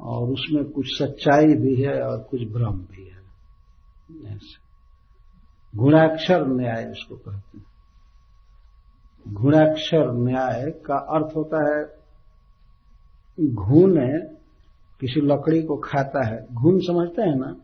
[0.00, 3.16] और उसमें कुछ सच्चाई भी है और कुछ भ्रम भी है।
[5.76, 7.75] गुणाक्षर न्याय उसको कहते हैं।
[9.26, 11.84] घुणाक्षर न्याय का अर्थ होता है,
[13.54, 13.96] घून
[15.00, 17.56] किसी लकड़ी को खाता है। घून समझते हैं ना?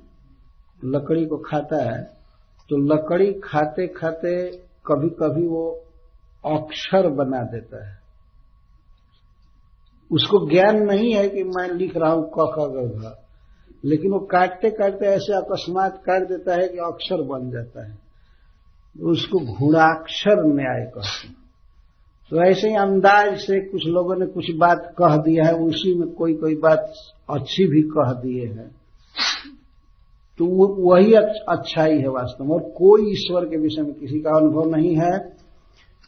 [0.85, 2.03] लकड़ी को खाता है
[2.70, 4.51] तो लकड़ी खाते खाते
[4.87, 5.64] कभी कभी वो
[6.44, 7.98] अक्षर बना देता है।
[10.11, 13.16] उसको ज्ञान नहीं है कि मैं लिख रहा हूँ क, ख, ग
[13.85, 17.98] लेकिन वो काटते काटते ऐसे अकस्मात काट देता है कि अक्षर बन जाता है।
[19.01, 21.42] उसको घुणाक्षर न्याय कहते हैं।
[22.33, 26.09] तो ऐसे ही अंदाज से कुछ लोगों ने कुछ बात कह दिया है, उसी में
[26.09, 26.92] कोई कोई बात
[27.31, 28.71] अच्छी भी कह दिए है।
[30.38, 30.47] तो
[30.90, 31.12] वही
[31.49, 35.18] अच्छाई है वास्तव में, और कोई ईश्वर के विषय में किसी का अनुभव नहीं है।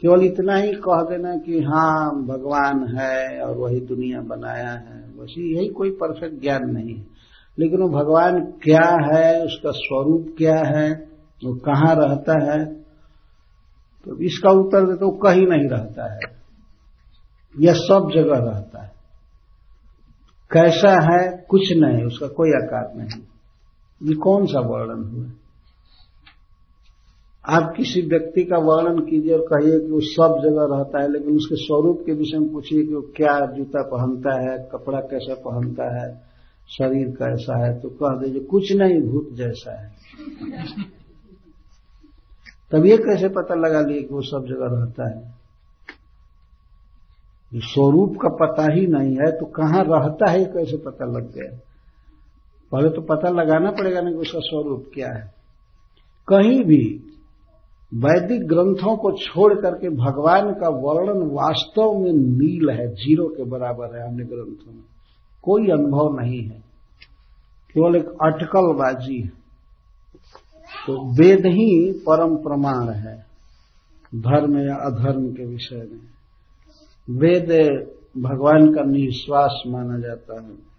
[0.02, 5.34] केवल इतना ही कह देना कि हाँ भगवान है और वही दुनिया बनाया है, बस
[5.38, 7.06] यही कोई परफेक्ट ज्ञान नहीं है।
[7.58, 11.08] लेकिन वो भगवान क्या है, उसका स्वरूप क्या है,
[11.44, 12.83] वो कहाँ रहता है
[14.04, 16.20] तो इसका उत्तर तो कहीं नहीं रहता है।
[17.60, 18.92] यह सब जगह रहता है।
[20.52, 23.22] कैसा है, कुछ नहीं, उसका कोई आकार नहीं।
[24.08, 25.26] ये कौन सा वर्णन हुआ?
[27.48, 31.36] आप किसी व्यक्ति का वर्णन कीजिए और कहिए कि वो सब जगह रहता है, लेकिन
[31.36, 36.02] उसके स्वरूप के विषय में पूछिए कि वो क्या जूता पहनता है, कपड़ा कैसा पहनता
[36.02, 36.22] है,
[36.68, 39.92] शरीर कैसा है तो कह दीजिए कुछ नहीं, भूत जैसा है।
[42.70, 45.34] तब ये कैसे पता लगा लिए कि वो सब जगह रहता है?
[47.56, 51.58] स्वरूप का पता ही नहीं है तो कहाँ रहता है कैसे पता लग गया?
[52.72, 55.34] पहले तो पता लगाना पड़ेगा ना कि उसका स्वरूप क्या है।
[56.28, 57.00] कहीं भी
[57.94, 63.96] वैदिक ग्रंथों को छोड़ करके भगवान का वर्णन वास्तव में नील है, ज़ीरो के बराबर
[63.96, 64.84] है अन्य ग्रंथों में।
[65.42, 66.64] कोई अनुभव नहीं है।
[67.74, 69.43] केवल एक अटकलबाजी है।
[70.86, 73.26] तो वेद ही परम प्रमाण है,
[74.14, 76.14] धर्म या अधर्म के विषय में।
[77.10, 77.50] वेद
[78.18, 80.74] भगवान का निश्वास माना जाता है।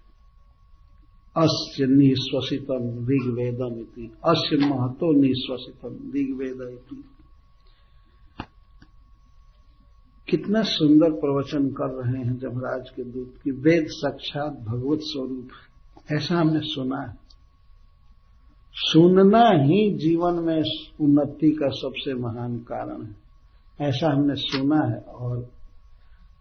[1.38, 7.04] अस्य निश्वसितम ऋग्वेदम इति अस्य महतो निश्वसितम ऋग्वेद इति
[10.30, 15.50] कितना सुंदर प्रवचन कर रहे हैं जमराज के दूत की वेद साक्षात भगवत स्वरूप
[16.14, 17.25] ऐसा हमने सुना है।
[18.78, 20.64] सुनना ही जीवन में
[21.02, 23.16] उन्नति का सबसे महान कारण है।
[23.82, 25.50] ऐसा हमने सुना है और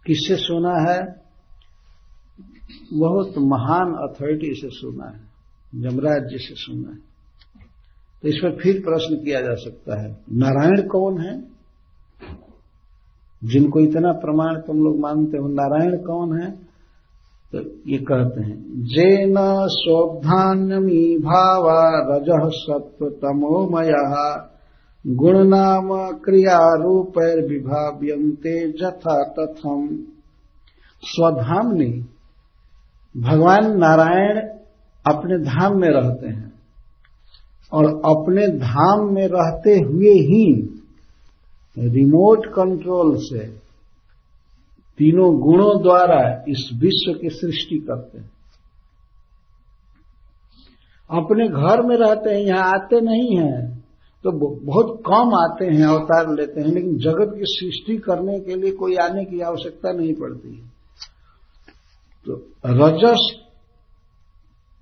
[0.05, 1.25] किससे सुना है?
[2.93, 5.35] बहुत महान अथॉरिटी से सुना है।
[5.81, 6.97] जमराज जी से सुना है।
[8.21, 11.43] तो इस पर फिर प्रश्न किया जा सकता है, नारायण कौन है?
[13.43, 16.64] जिनको इतना प्रमाण तुम लोग मानते हो, नारायण कौन है?
[17.55, 19.35] तो ये कहते हैं, जेन
[19.71, 23.91] स्वधान्यमी भावा रज सत्व तमोमय
[25.05, 27.17] गुण नाम क्रिया रूप
[27.49, 29.87] विभाव्यंते जथा तथम।
[31.03, 31.91] स्वधामनी
[33.15, 34.39] भगवान नारायण
[35.05, 36.53] अपने धाम में रहते हैं
[37.71, 40.45] और अपने धाम में रहते हुए ही
[41.77, 43.45] रिमोट कंट्रोल से
[44.99, 46.19] तीनों गुणों द्वारा
[46.49, 48.29] इस विश्व की सृष्टि करते हैं।
[51.09, 53.63] अपने घर में रहते हैं, यहाँ आते नहीं हैं
[54.25, 54.31] तो
[54.65, 58.95] बहुत कम आते हैं, अवतार लेते हैं, लेकिन जगत की सृष्टि करने के लिए कोई
[59.01, 60.53] आने की आवश्यकता नहीं पड़ती
[62.27, 62.35] तो
[62.67, 63.25] रजस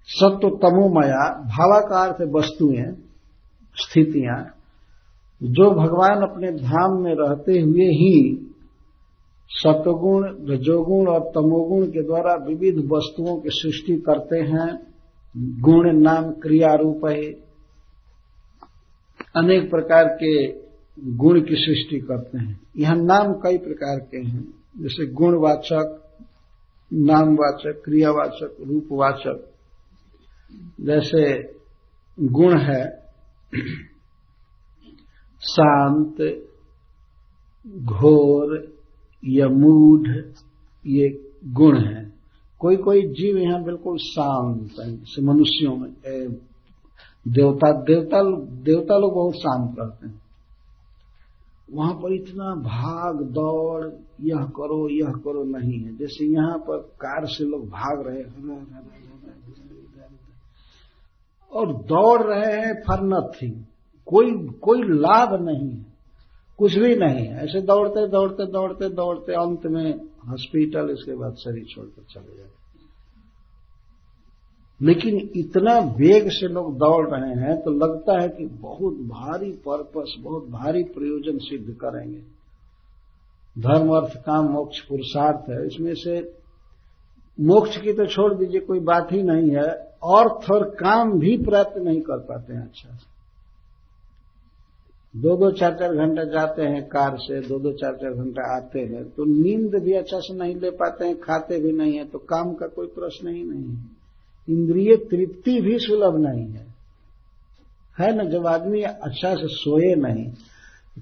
[0.09, 2.85] सत्व तमोमया भावाकार से वस्तुएँ
[3.77, 4.39] स्थितियाँ,
[5.41, 8.15] जो भगवान अपने धाम में रहते हुए ही
[9.53, 14.93] सतगुण रजोगुण और तमोगुण के द्वारा विविध वस्तुओं की सृष्टि करते हैं।
[15.61, 17.31] गुण नाम क्रिया रूप है।
[19.35, 20.47] अनेक प्रकार के
[21.15, 26.03] गुण की सृष्टि करते हैं। यहाँ नाम कई प्रकार के हैं। जैसे गुणवाचक,
[26.93, 29.49] नामवाचक, क्रियावाचक, रूपवाचक।
[30.81, 31.53] जैसे
[32.19, 33.03] गुण है,
[35.41, 36.47] शांत,
[37.67, 38.72] घोर
[39.23, 40.07] या मूड
[40.85, 41.09] ये
[41.53, 42.11] गुण है।
[42.61, 46.27] कोई कोई जीव यहाँ बिल्कुल शांत है मनुष्यों में ए,
[47.25, 48.21] देवता देवता
[48.63, 50.21] देवता लोग बहुत शांत रहते हैं।
[51.69, 53.83] वहाँ पर इतना भाग दौड़
[54.21, 58.81] यह करो यह करो नहीं है। जैसे यहाँ पर कार से लोग भाग रहे हैं
[61.51, 63.63] और दौड़ रहे हैं फॉर नथिंग
[64.07, 65.92] कोई कोई लाभ नहीं है।
[66.59, 69.93] कुछ भी नहीं है ऐसे दौड़ते दौड़ते दौड़ते दौड़ते, अंत में
[70.29, 72.61] हॉस्पिटल, इसके बाद शरीर छोड़कर चले जाते
[74.79, 80.15] लेकिन इतना वेग से लोग दौड़ रहे हैं तो लगता है कि बहुत भारी पर्पस,
[80.19, 82.21] बहुत भारी प्रयोजन सिद्ध करेंगे।
[83.55, 86.19] धर्म, अर्थ, काम, मोक्ष, पुरुषार्थ है, इसमें से
[87.39, 89.67] मोक्ष की तो छोड़ दीजिए, कोई बात ही नहीं है।
[90.13, 93.12] अर्थ और काम भी प्राप्त नहीं कर पाते हैं अच्छा। से
[95.13, 98.79] दो दो चार चार घंटे जाते हैं कार से, दो दो चार चार घंटे आते
[98.81, 102.19] हैं तो नींद भी अच्छा से नहीं ले पाते हैं, खाते भी नहीं है तो
[102.19, 104.01] काम का कोई प्रश्न ही नहीं है।
[104.47, 106.65] इंद्रिय तृप्ति भी सुलभ नहीं है।
[107.97, 110.25] है ना, जब आदमी अच्छा से सोए नहीं,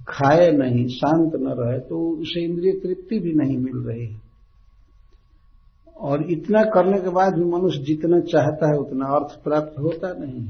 [0.07, 4.19] खाए नहीं, शांत न रहे तो उसे इंद्रिय तृप्ति भी नहीं मिल रही है।
[5.97, 10.41] और इतना करने के बाद भी मनुष्य जितना चाहता है, उतना अर्थ प्राप्त होता नहीं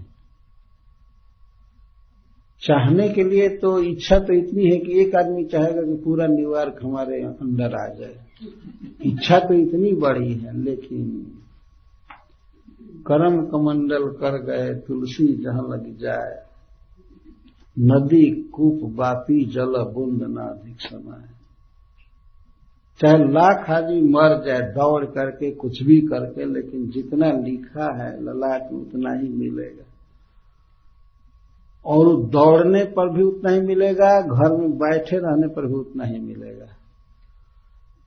[2.64, 6.80] चाहने के लिए तो इच्छा तो इतनी है कि एक आदमी चाहेगा कि पूरा न्यूयॉर्क
[6.84, 8.16] हमारे अंदर आ जाए।
[9.06, 11.26] इच्छा तो इतनी बड़ी है, लेकिन
[13.08, 16.40] करम कमंडल कर गए, तुलसी जहाँ लग जाए,
[17.80, 21.30] नदी, कूप बापी जल, बुंद न अधिक समय।
[23.02, 28.72] चाहे लाख आदमी मर जाए, दौड़ करके कुछ भी करके, लेकिन जितना लिखा है, ललाट,
[28.72, 29.86] उतना ही मिलेगा।
[31.86, 36.20] और दौड़ने पर भी उतना ही मिलेगा, घर में बैठे रहने पर भी उतना ही
[36.20, 36.66] मिलेगा।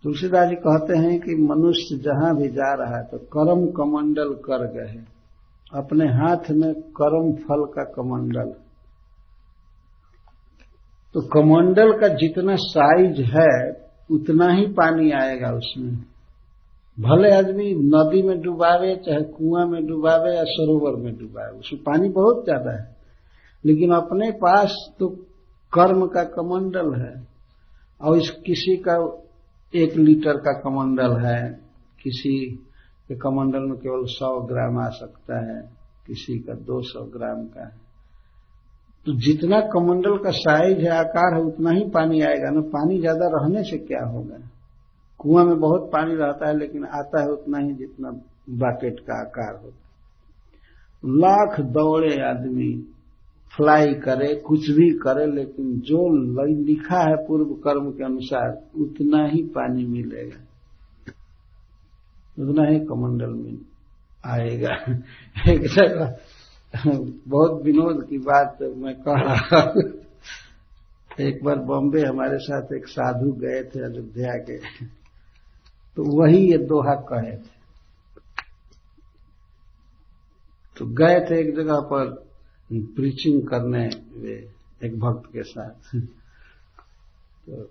[0.04, 4.66] तुलसीदास जी कहते हैं कि मनुष्य जहाँ भी जा रहा है तो कर्म कमंडल कर
[4.72, 5.04] गए
[5.72, 8.52] अपने हाथ में कर्म फल का कमंडल।
[11.14, 13.70] तो कमंडल का जितना साइज़ है,
[14.10, 15.94] उतना ही पानी आएगा उसमें।
[16.98, 22.08] भले आदमी नदी में डुबावे, चाहे कुआँ में डुबावे या सरोवर में डुबावे, उसमें पानी
[22.08, 22.93] बहुत ज़्यादा है।
[23.66, 25.08] लेकिन अपने पास तो
[25.72, 27.26] कर्म का कमंडल है
[28.00, 29.20] और इस किसी का
[29.74, 31.50] एक लीटर का कमंडल है,
[32.02, 32.50] किसी
[33.08, 35.60] के कमंडल में केवल सौ ग्राम आ सकता है,
[36.06, 37.82] किसी का दो सौ ग्राम का है।
[39.06, 43.26] तो जितना कमंडल का साइज़ है, आकार है, उतना ही पानी आएगा ना। पानी ज़्यादा
[43.26, 44.38] रहने से क्या होगा?
[45.18, 48.10] कुआँ में बहुत पानी रहता है, लेकिन आता है उतना ही जितना
[48.50, 49.82] बाकेट का आकार होता है।
[51.16, 52.93] लाख दौड़े आदमी
[53.56, 56.08] फ्लाई करे, कुछ भी करे, लेकिन जो
[56.64, 60.44] लिखा है पूर्व कर्म के अनुसार, उतना ही पानी मिलेगा।
[62.38, 63.58] उतना ही कमंडल में
[64.26, 64.74] आएगा।
[65.52, 66.16] एक जगह
[67.28, 69.72] बहुत विनोद की बात मैं कह रहा
[71.20, 74.58] एक बार बॉम्बे हमारे साथ एक साधु गए थे अयोध्या के।
[75.96, 77.54] तो वही ये दोहा कहे थे।
[80.78, 82.33] तो गए थे एक जगह पर
[82.80, 84.50] प्रीचिंग करने वे
[84.84, 85.96] एक भक्त के साथ।
[87.46, 87.70] तो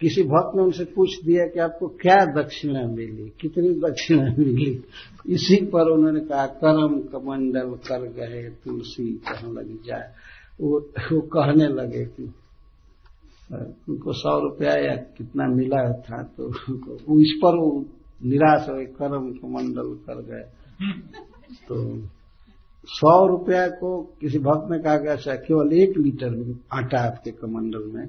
[0.00, 4.84] किसी भक्त ने उनसे पूछ दिया कि आपको क्या दक्षिणा मिली, कितनी दक्षिणा मिली?
[5.26, 10.14] इसी पर उन्होंने कहा, करम कमंडल कर गए, तुलसी कहाँ लगी जाए?
[10.60, 10.80] वो
[11.12, 12.34] वो कहने लगे कि
[13.88, 16.22] उनको सौ रुपया या कितना मिला था?
[16.22, 17.84] तो उनको इस पर वो
[18.24, 20.44] निराश हो करम कमंडल कर गए।
[21.68, 21.96] तो
[22.88, 26.34] सौ रुपया को किसी भक्त ने कहा गया अच्छा केवल एक लीटर
[26.72, 28.06] आटा आपके कमंडल में,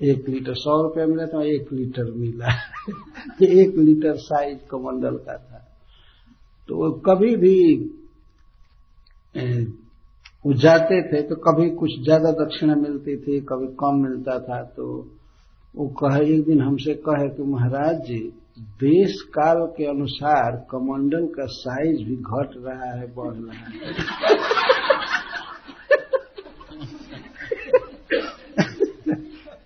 [0.00, 2.48] एक लीटर सौ रुपया मिला तो एक लीटर मिला।
[3.42, 5.58] एक लीटर साइज़ कमंडल का था।
[6.68, 7.56] तो कभी भी
[10.44, 14.86] वो जाते थे तो कभी कुछ ज़्यादा दक्षिणा मिलती थी, कभी कम मिलता था तो
[15.74, 18.18] वो कहे, एक दिन हमसे कहे कि, महाराज जी
[18.56, 23.80] देश काल के अनुसार कमंडल का साइज़ भी घट रहा है बढ़ रहा है।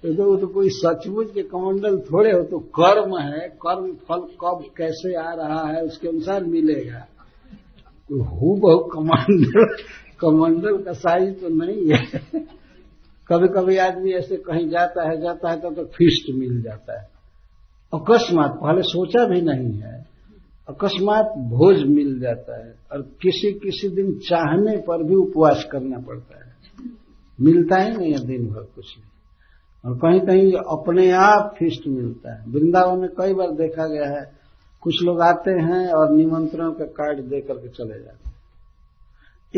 [0.07, 5.15] तो तो कोई सचमुच के कमंडल थोड़े हो तो कर्म है कर्म फल कब कैसे
[5.15, 7.01] आ रहा है उसके अनुसार मिलेगा।
[8.11, 9.75] तो हु बहु कमंडल
[10.21, 12.21] कमंडल का साइज़ तो नहीं है।
[13.29, 17.16] कभी कभी आदमी ऐसे कहीं जाता है जाता है तो, तो फिस्ट मिल जाता है।
[18.01, 20.07] अकस्मात, पहले सोचा भी नहीं है।
[20.69, 26.39] अकस्मात भोज मिल जाता है और किसी किसी दिन चाहने पर भी उपवास करना पड़ता
[26.39, 26.57] है।
[27.41, 29.07] मिलता ही नहीं है दिन भर कुछ भी।
[29.89, 34.33] और कहीं कहीं अपने आप फिस्ट मिलता है। वृंदावन में कई बार देखा गया है,
[34.81, 38.37] कुछ लोग आते हैं और निमंत्रण का कार्ड दे करके चले जाते हैं।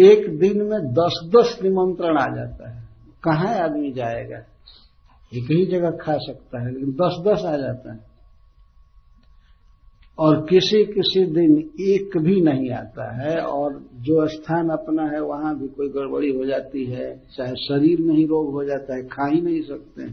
[0.09, 2.89] एक दिन में दस दस निमंत्रण आ जाता है।
[3.25, 4.39] कहाँ आदमी जाएगा?
[5.35, 8.08] एक ही जगह खा सकता है, लेकिन दस दस आ जाता है।
[10.19, 15.59] और किसी किसी दिन एक भी नहीं आता है और जो स्थान अपना है, वहाँ
[15.59, 19.27] भी कोई गड़बड़ी हो जाती है, चाहे शरीर में ही रोग हो जाता है, खा
[19.27, 20.09] ही नहीं सकते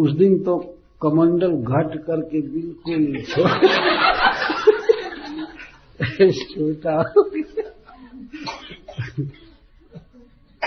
[0.00, 0.56] उस दिन तो
[1.02, 3.22] कमंडल घट करके बिल्कुल
[6.32, 7.02] छोटा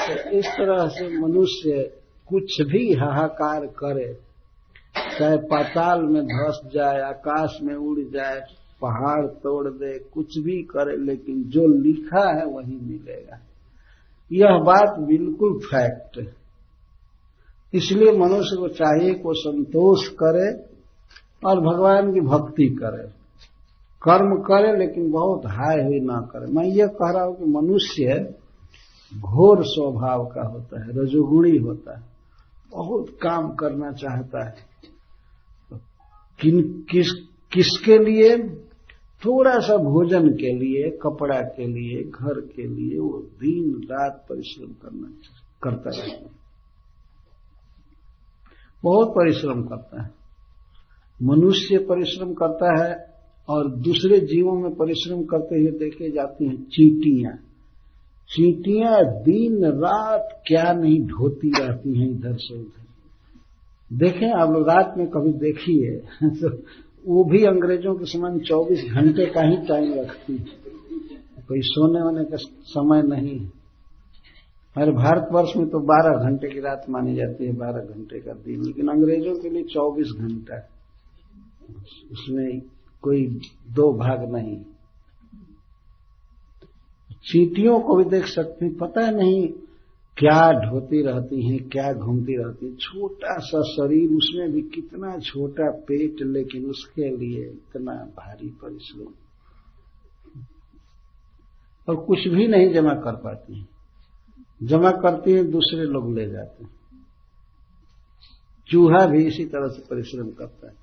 [0.07, 1.83] तो इस तरह से मनुष्य
[2.29, 4.24] कुछ भी हाहाकार करे
[5.19, 8.39] चाहे पाताल में धस जाए, आकाश में उड़ जाए,
[8.81, 13.39] पहाड़ तोड़ दे, कुछ भी करे, लेकिन जो लिखा है वही मिलेगा।
[14.31, 16.45] यह बात बिल्कुल फैक्ट है।
[17.73, 20.63] इसलिए मनुष्य को चाहिए को संतोष करे
[21.45, 23.07] और भगवान की भक्ति करे।
[24.01, 28.35] कर्म करे, लेकिन बहुत हाय हुई ना करे। मैं ये कह रहा हूँ कि मनुष्य
[29.19, 32.03] घोर स्वभाव का होता है, रजोगुणी होता है,
[32.71, 34.55] बहुत काम करना चाहता है।
[36.41, 37.11] किन, किस,
[37.53, 38.37] किसके लिए?
[39.25, 44.71] थोड़ा सा भोजन के लिए, कपड़ा के लिए, घर के लिए वो दिन रात परिश्रम
[44.71, 45.13] करना
[45.63, 46.29] करता है।
[48.83, 50.11] बहुत परिश्रम करता है।
[51.23, 53.13] मनुष्य परिश्रम करता है
[53.49, 57.33] और दूसरे जीवों में परिश्रम करते हुए देखे जाती हैं चीटियाँ।
[58.29, 62.84] चीटियाँ दिन रात क्या नहीं ढोती रहती हैं इधर से उधर।
[63.93, 65.97] देखें आप लोग रात में कभी देखिए
[66.29, 66.49] तो
[67.05, 70.45] वो भी अंग्रेज़ों के समान 24 घंटे का ही टाइम रखती
[71.47, 73.45] कोई सोने होने का समय नहीं। है
[74.75, 78.63] हमारे भारतवर्ष में तो 12 घंटे की रात मानी जाती है 12 घंटे का दिन।
[78.63, 80.69] लेकिन अंग्रेज़ों के लिए 24 घंटा,
[82.11, 82.61] उसमें
[83.01, 83.39] कोई
[83.71, 84.61] दो भाग नहीं।
[87.23, 89.49] चीटियों को भी देख सकते हैं, पता नहीं
[90.17, 95.71] क्या ढोती रहती हैं, क्या घूमती रहती है। छोटा सा शरीर, उसमें भी कितना छोटा
[95.71, 99.13] पेट, लेकिन उसके लिए इतना भारी परिश्रम।
[101.89, 103.67] और कुछ भी नहीं जमा कर पाती हैं।
[104.63, 106.71] जमा करती हैं, दूसरे लोग ले जाते हैं।
[108.67, 110.73] चूहा भी इसी तरह से परिश्रम करता है।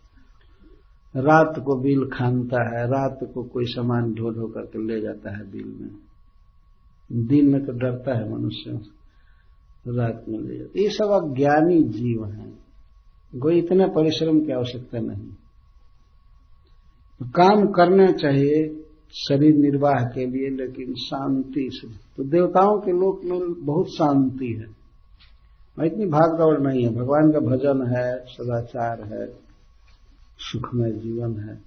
[1.17, 5.51] रात को बिल खानता है, रात को कोई सामान ढो ढो करके ले जाता है
[5.51, 5.91] बिल में।
[7.27, 8.81] दिन में तो डरता है मनुष्य।
[9.89, 12.59] रात में ले जाते। ये सब अज्ञानी जीव हैं।
[13.39, 15.29] कोई इतना परिश्रम की आवश्यकता नहीं।
[17.19, 23.25] तो काम करना चाहिए, शरीर निर्वाह के लिए, लेकिन शांति से। तो देवताओं के लोक
[23.25, 24.83] में बहुत शांति है।
[25.87, 29.27] इतनी भाग दौड़ नहीं है। भगवान का भजन है, सदाचार है,
[30.39, 31.61] सुखमय जीवन है।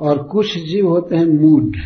[0.00, 1.76] और कुछ जीव होते हैं मूड।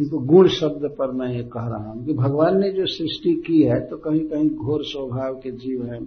[0.00, 3.62] इनको गुण शब्द पर मैं ये कह रहा हूँ कि भगवान ने जो सृष्टि की
[3.62, 6.00] है तो कहीं कहीं घोर स्वभाव के जीव है,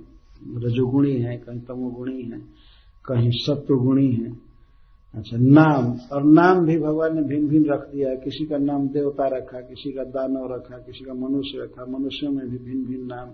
[0.57, 2.39] रजोगुणी है, कहीं तमोगुणी है,
[3.05, 4.45] कहीं सत्वगुणी है।
[5.13, 8.87] अच्छा नाम, और नाम भी भगवान ने भिन्न भिन्न रख दिया है। किसी का नाम
[8.87, 13.05] देवता रखा, किसी का दानव रखा, किसी का मनुष्य रखा, मनुष्यों में भी भिन्न भिन्न
[13.05, 13.29] नाम,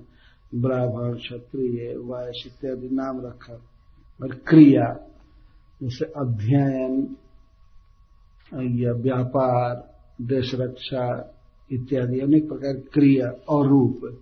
[0.61, 3.53] ब्राह्मण, क्षत्रिय वायस इत्यादि नाम रखा।
[4.23, 5.07] और क्रिया,
[5.83, 7.15] जैसे अध्ययन,
[8.53, 9.90] या व्यापार
[10.21, 11.33] देश रक्षा
[11.71, 14.19] इत्यादि अनेक प्रकार क्रिया और रूप।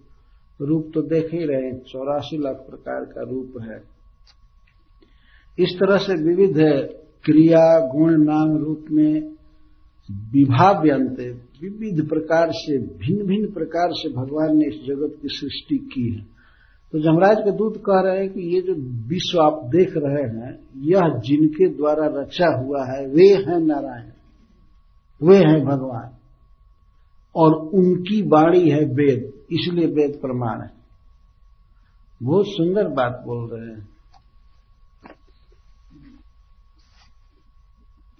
[0.62, 3.84] रूप तो देख ही रहे चौरासी लाख प्रकार का रूप है।
[5.60, 6.58] इस तरह से विविध
[7.26, 9.14] क्रिया, गुण, नाम, रूप में
[10.12, 11.20] विभाव्यंत
[11.62, 16.22] विविध प्रकार से भिन्न भिन्न प्रकार से भगवान ने इस जगत की सृष्टि की है।
[16.94, 18.74] तो जमराज के दूत कह रहे हैं कि ये जो
[19.08, 24.12] विश्व आप देख रहे हैं, यह जिनके द्वारा रचा हुआ है, वे हैं नारायण।
[25.24, 26.10] वे हैं भगवान।
[27.36, 30.72] और उनकी बाणी है वेद, इसलिए वेद प्रमाण है।
[32.24, 33.90] बहुत सुंदर बात बोल रहे हैं।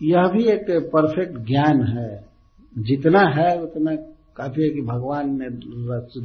[0.02, 2.30] यह भी एक परफेक्ट ज्ञान है।
[2.78, 3.96] जितना है, उतना
[4.36, 5.46] काफ़ी है कि भगवान ने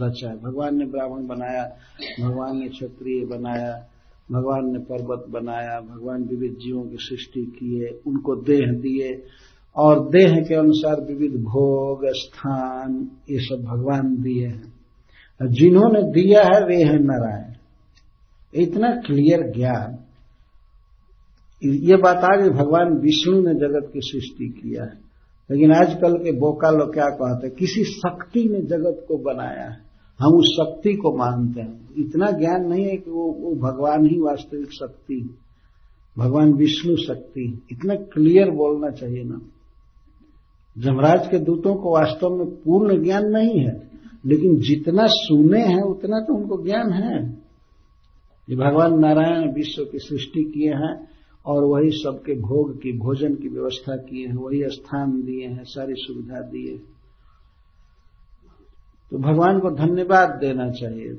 [0.06, 1.76] रचा है। भगवान ने ब्राह्मण बनाया,
[2.20, 3.88] भगवान ने क्षत्रिय बनाया,
[4.32, 9.24] भगवान ने पर्वत बनाया, भगवान विविध जीवों की सृष्टि किए, उनको देह दिए
[9.76, 14.74] और देह के अनुसार विविध भोग स्थान ये सब भगवान दिए हैं।
[15.50, 17.54] जिन्होंने दिया है वे है नारायण।
[18.62, 19.98] इतना क्लियर ज्ञान।
[21.64, 25.04] ये बात आ गई भगवान विष्णु ने जगत की सृष्टि किया है।
[25.50, 27.56] लेकिन आजकल के बोका लोग क्या कहते हैं?
[27.56, 29.76] किसी शक्ति ने जगत को बनाया है।
[30.20, 34.20] हम उस शक्ति को मानते हैं। इतना ज्ञान नहीं है कि वो, वो भगवान ही
[34.20, 35.34] वास्तविक शक्ति
[36.18, 39.40] भगवान विष्णु शक्ति इतना क्लियर बोलना चाहिए ना।
[40.78, 43.90] जमराज के दूतों को वास्तव में पूर्ण ज्ञान नहीं है,
[44.26, 47.24] लेकिन जितना सुने हैं, उतना तो उनको ज्ञान है।
[48.50, 51.08] ये भगवान नारायण विश्व की सृष्टि किए हैं,
[51.46, 55.94] और वही सबके भोग की, भोजन की व्यवस्था किए हैं, वही स्थान दिए हैं, सारी
[55.96, 56.78] सुविधा दिए
[59.12, 61.14] तो भगवान को धन्यवाद देना चाहिए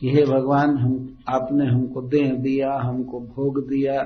[0.00, 4.02] कि हे भगवान, हम, आपने हमको देह दिया, हमको भोग दिया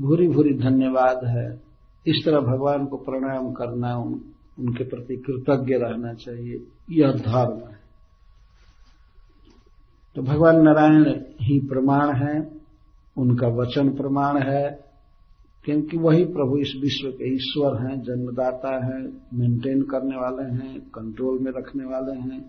[0.00, 1.73] भूरी भूरी धन्यवाद है।
[2.06, 4.20] इस तरह भगवान को प्रणाम करना उन,
[4.58, 7.82] उनके प्रति कृतज्ञ रहना चाहिए यह धर्म है।
[10.16, 12.50] तो भगवान नारायण ही प्रमाण है
[13.18, 14.84] उनका वचन प्रमाण है
[15.64, 19.02] क्योंकि वही प्रभु इस विश्व के ईश्वर हैं जन्मदाता हैं
[19.34, 22.40] मेंटेन करने वाले हैं कंट्रोल में रखने वाले हैं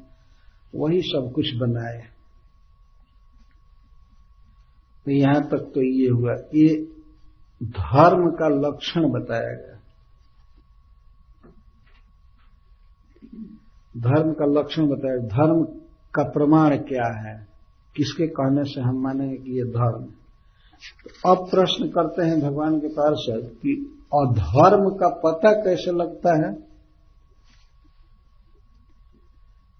[0.76, 2.04] वही सब कुछ बनाए
[5.06, 6.68] तो यहाँ तक तो ये हुआ। ये
[7.64, 9.76] धर्म का लक्षण बताया गया।
[13.98, 15.64] धर्म का लक्षण बताया, धर्म
[16.16, 17.48] का प्रमाण क्या है?
[17.96, 20.26] किसके कहने से हम मानेंगे कि ये धर्म है?
[21.26, 26.54] अब प्रश्न करते हैं भगवान के पार्षद कि अधर्म का पता कैसे लगता है?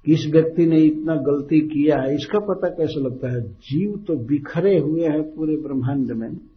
[0.06, 3.42] किस व्यक्ति ने इतना गलती किया है, इसका पता कैसे लगता है?
[3.42, 6.55] जीव तो बिखरे हुए हैं पूरे ब्रह्मांड में।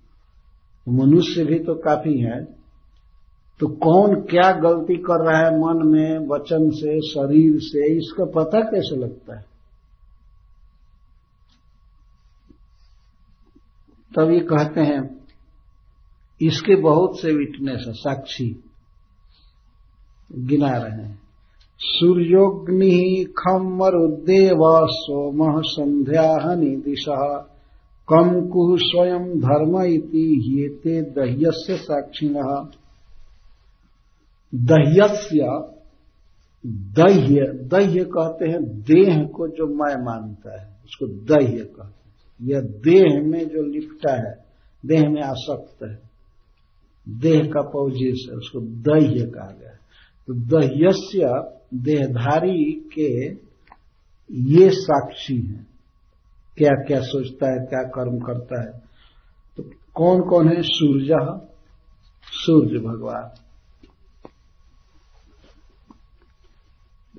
[0.89, 2.45] मनुष्य भी तो काफ़ी है।
[3.61, 8.61] तो कौन क्या गलती कर रहा है मन में, वचन से, शरीर से, इसका पता
[8.61, 9.45] कैसे लगता है?
[14.17, 15.27] तब ये कहते हैं,
[16.43, 18.65] इसके बहुत से विटनेस है, साक्षी
[20.33, 21.23] गिना रहे हैं।
[21.79, 27.55] सूर्योग्नि खम मरुदेव सोम संध्या दिशा
[28.09, 32.35] कम कुह स्वयं धर्म इति ये दह्यस्य साक्षिण।
[34.53, 35.49] दह्यस्य,
[36.97, 42.61] दह्य दह्य कहते हैं देह को जो मैं मानता है, उसको दह्य कहते हैं। यह
[42.61, 44.35] देह में जो लिपटा है,
[44.85, 45.95] देह में आसक्त है,
[47.07, 49.75] देह का पौजिस है, उसको दह्य कहा गया
[50.29, 51.21] तो दह्यस्य
[51.75, 53.13] देहधारी के
[54.55, 55.78] ये साक्षी है।
[56.59, 58.81] क्या क्या सोचता है, क्या कर्म करता है।
[59.57, 59.63] तो
[59.95, 60.63] कौन कौन है?
[60.63, 61.41] सूर्य
[62.33, 63.31] सूर्य भगवान।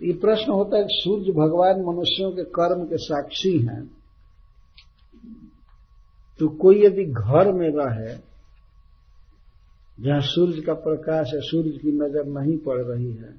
[0.03, 3.91] ये प्रश्न होता है कि सूर्य भगवान मनुष्यों के कर्म के साक्षी हैं।
[6.39, 8.15] तो कोई यदि घर में रहे,
[10.03, 13.33] जहाँ सूर्य का प्रकाश है सूर्य की नज़र नहीं पड़ रही है,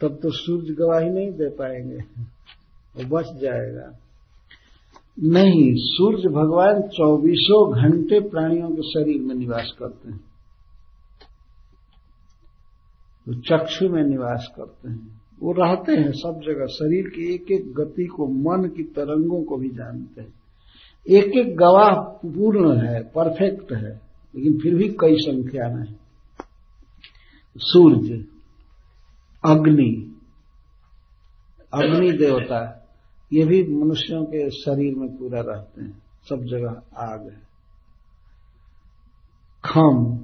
[0.00, 1.96] तब तो सूर्य गवाही नहीं दे पाएँगे।
[2.96, 3.98] वो बच जाएगा।
[5.24, 10.20] नहीं, सूर्य भगवान चौबीसों घंटे प्राणियों के शरीर में निवास करते हैं।
[13.26, 17.74] तो चक्षु में निवास करते हैं। वो रहते हैं सब जगह, शरीर की एक एक
[17.74, 20.34] गति को, मन की तरंगों को भी जानते हैं।
[21.08, 24.00] एक एक गवाह पूर्ण है, परफेक्ट है,
[24.36, 25.96] लेकिन फिर भी कई संख्या में
[27.56, 28.24] सूर्य,
[29.44, 30.14] अग्नि
[31.74, 32.77] अग्नि देवता।
[33.32, 37.48] ये भी मनुष्यों के शरीर में पूरा रहते हैं। सब जगह आग है।
[39.64, 40.18] खम,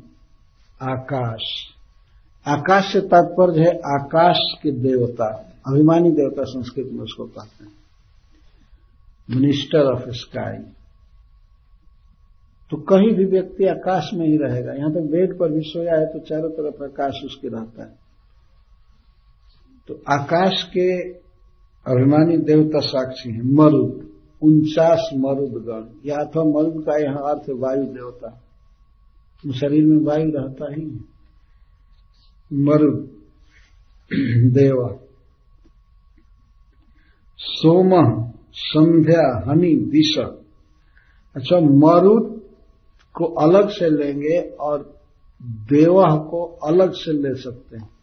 [0.83, 1.43] आकाश।
[2.47, 5.27] आकाश से तात्पर्य है, आकाश के देवता,
[5.67, 7.73] अभिमानी देवता संस्कृत में उसको कहते हैं।
[9.31, 10.63] मिनिस्टर ऑफ़ स्काई
[12.71, 16.07] तो कहीं भी व्यक्ति आकाश में ही रहेगा। यहाँ तक बेड पर भी सोया है
[16.07, 17.99] तो चारों तरफ़ आकाश उसके रहता है।
[19.89, 21.13] तो आकाश के
[21.87, 24.09] अभिमानी देवता साक्षी है, मरुद,
[24.43, 28.41] उनचास मरुद गण या अथवा मरुद का यहाँ अर्थ वायु देवता।
[29.55, 31.01] शरीर में वायु रहता ही है।
[32.53, 33.11] मरुद,
[34.53, 34.99] देवा।
[37.39, 37.91] सोम,
[38.53, 40.41] संध्या, हनी, दिशा।
[41.37, 42.43] अच्छा मरुद
[43.15, 45.01] को अलग से लेंगे और
[45.43, 47.94] देवह को अलग से ले सकते हैं।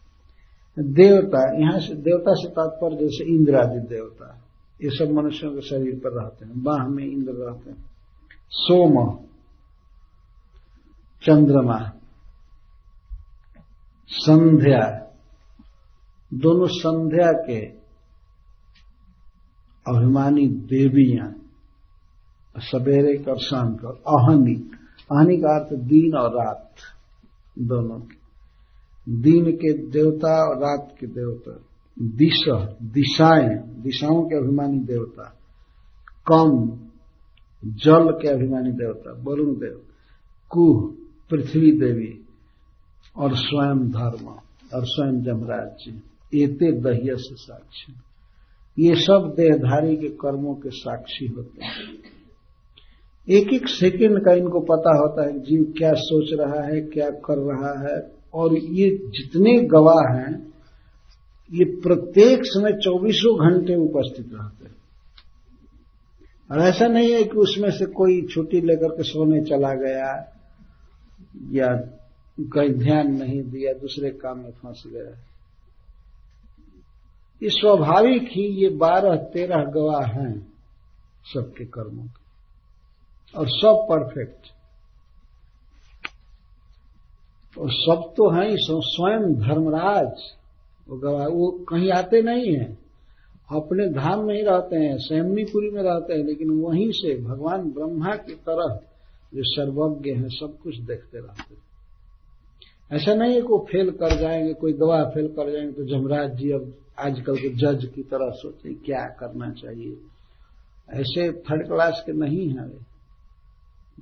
[0.76, 4.38] देवता, यहाँ से देवता से तात्पर्य जैसे इंद्र आदि देवता
[4.80, 7.84] ये सब मनुष्यों के शरीर पर रहते हैं, बाह में इंद्र रहते हैं।
[8.52, 8.94] सोम,
[11.22, 11.78] चंद्रमा,
[14.10, 14.80] संध्या,
[16.30, 17.60] दोनों संध्या के
[19.86, 21.28] अभिमानी देवियाँ
[22.56, 24.54] सवेरे कर शाम कर अहनी
[25.10, 26.74] अहनी का अर्थ दिन और रात,
[27.58, 27.98] दोनों
[29.08, 31.60] दिन के देवता और रात के देवता।
[32.02, 35.22] दिशा, दिशाएँ, दिशाओं के अभिमानी देवता।
[36.32, 36.78] कम
[37.64, 39.82] जल के अभिमानी देवता, वरुण देव।
[40.50, 40.94] कुह,
[41.30, 42.26] पृथ्वी देवी
[43.16, 44.26] और स्वयं धर्म
[44.74, 46.02] और स्वयं जमराज। जी
[46.42, 47.94] एते दहिया से साक्षी।
[48.78, 51.94] ये सब देहधारी के कर्मों के साक्षी होते हैं।
[53.30, 57.38] एक एक सेकंड का इनको पता होता है जीव क्या सोच रहा है, क्या कर
[57.38, 60.52] रहा है और ये जितने गवाह हैं,
[61.52, 64.76] ये प्रत्येक समय चौबीसों घंटे उपस्थित रहते हैं।
[66.50, 70.38] और ऐसा नहीं है कि उसमें से कोई छुट्टी लेकर के सोने चला गया,
[71.52, 71.66] या
[72.40, 75.18] कहीं ध्यान नहीं दिया, दूसरे काम में फंस गया।
[77.42, 80.52] ये स्वाभाविक ही ये बारह, तेरह गवाह हैं
[81.34, 82.22] सबके कर्मों के।
[83.38, 84.61] और सब परफेक्ट
[87.58, 90.12] और सब तो हैं स्वयं धर्मराज।
[90.88, 92.78] वो कहीं आते नहीं हैं।
[93.50, 98.14] अपने धाम में ही रहते हैं सैमनीपुरी में रहते हैं, लेकिन वहीं से भगवान ब्रह्मा
[98.16, 98.80] की तरह
[99.34, 101.62] जो सर्वज्ञ हैं, सब कुछ देखते रहते हैं।
[102.92, 106.50] ऐसा नहीं है को फेल कर जाएँगे, कोई गवाह फेल कर जाएँगे तो जमराज जी
[106.50, 109.96] अब आजकल के जज की तरह सोचे, क्या करना चाहिए?
[110.90, 112.91] ऐसे थर्ड क्लास के नहीं है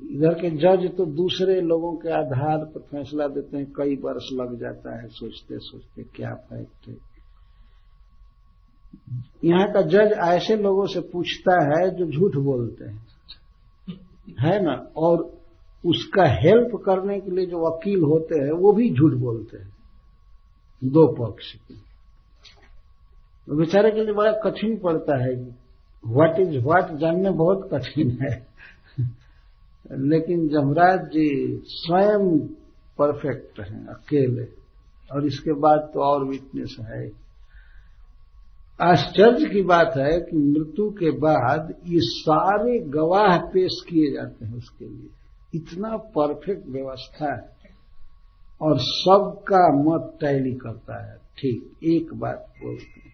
[0.02, 4.60] इधर के जज तो दूसरे लोगों के आधार पर फैसला देते हैं, कई वर्ष लग
[4.60, 6.96] जाता है सोचते सोचते क्या फैक्ट है।
[9.44, 13.06] यहाँ का जज ऐसे लोगों से पूछता है जो झूठ बोलते हैं।
[14.40, 14.90] है ना?
[14.96, 15.40] और
[15.86, 19.72] उसका हेल्प करने के लिए जो वकील होते हैं, वो भी झूठ बोलते हैं।
[20.84, 21.74] दो पक्ष के।
[23.46, 25.34] तो बेचारे के लिए बड़ा कठिन पड़ता है
[26.06, 28.46] व्हाट इज़ व्हाट जानना बहुत कठिन है।
[29.92, 32.38] लेकिन जमराज जी स्वयं
[32.98, 34.60] परफेक्ट हैं, अकेले।
[35.12, 37.12] और इसके बाद तो और वीकनेस है।
[38.80, 44.56] आश्चर्य की बात है कि मृत्यु के बाद ये सारे गवाह पेश किए जाते हैं
[44.56, 45.06] उसके लिए।
[45.54, 47.60] इतना परफेक्ट व्यवस्था है।
[48.62, 53.10] और सबका मत टैली करता है। ठीक, एक बात बोलते हैं।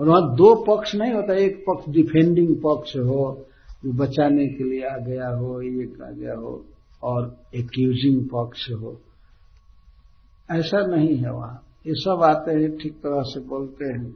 [0.00, 3.46] और वहाँ दो पक्ष नहीं होता, एक पक्ष डिफेंडिंग पक्ष हो
[3.84, 6.64] जो बचाने के लिए आ गया हो, ये आ गया हो,
[7.02, 9.00] और एक्यूजिंग पक्ष हो।
[10.50, 14.14] ऐसा नहीं है वहाँ। ये सब आते हैं, ठीक तरह से बोलते हैं।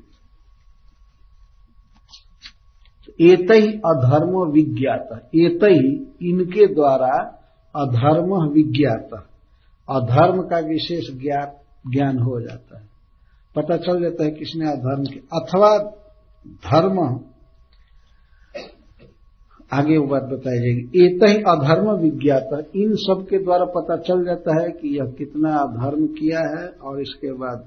[3.21, 7.39] एत ही अधर्म विज्ञात। एत ही इनके द्वारा
[7.77, 9.27] अधर्म विज्ञात।
[9.91, 12.89] अधर्म का विशेष ज्ञात, ज्ञान हो जाता है।
[13.57, 15.79] पता चल जाता है किसने अधर्म के अथवा
[16.47, 17.25] धर्म
[19.73, 24.25] आगे वो बात बताई जाएगी। एक ही अधर्म विज्ञात, इन सब के द्वारा पता चल
[24.25, 27.65] जाता है कि यह कितना अधर्म किया है और इसके बाद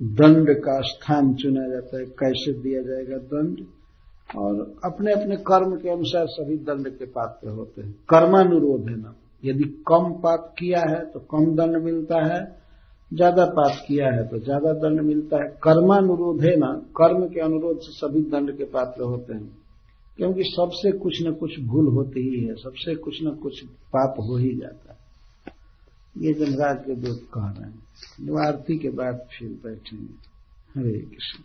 [0.00, 3.64] दंड का स्थान चुना जाता है, कैसे दिया जाएगा दंड।
[4.36, 9.14] और अपने अपने कर्म के अनुसार सभी दंड के पात्र होते हैं। कर्मानुरोध है ना।
[9.42, 12.40] यदि कम पाप किया है तो कम दंड मिलता है,
[13.10, 17.78] ज़्यादा पाप किया है तो ज़्यादा दंड मिलता है। कर्मानुरोध है ना। कर्म के अनुरोध
[17.78, 19.63] से सभी दंड के पात्र होते हैं।
[20.16, 24.36] क्योंकि सबसे कुछ न कुछ भूल होती ही है, सबसे कुछ न कुछ पाप हो
[24.36, 25.04] ही जाता है।
[26.18, 27.84] ये जमराज के दूत कह रहे हैं।
[28.46, 30.34] आरती के बाद फिर बैठेंगे।
[30.80, 31.42] हरे कृष्ण।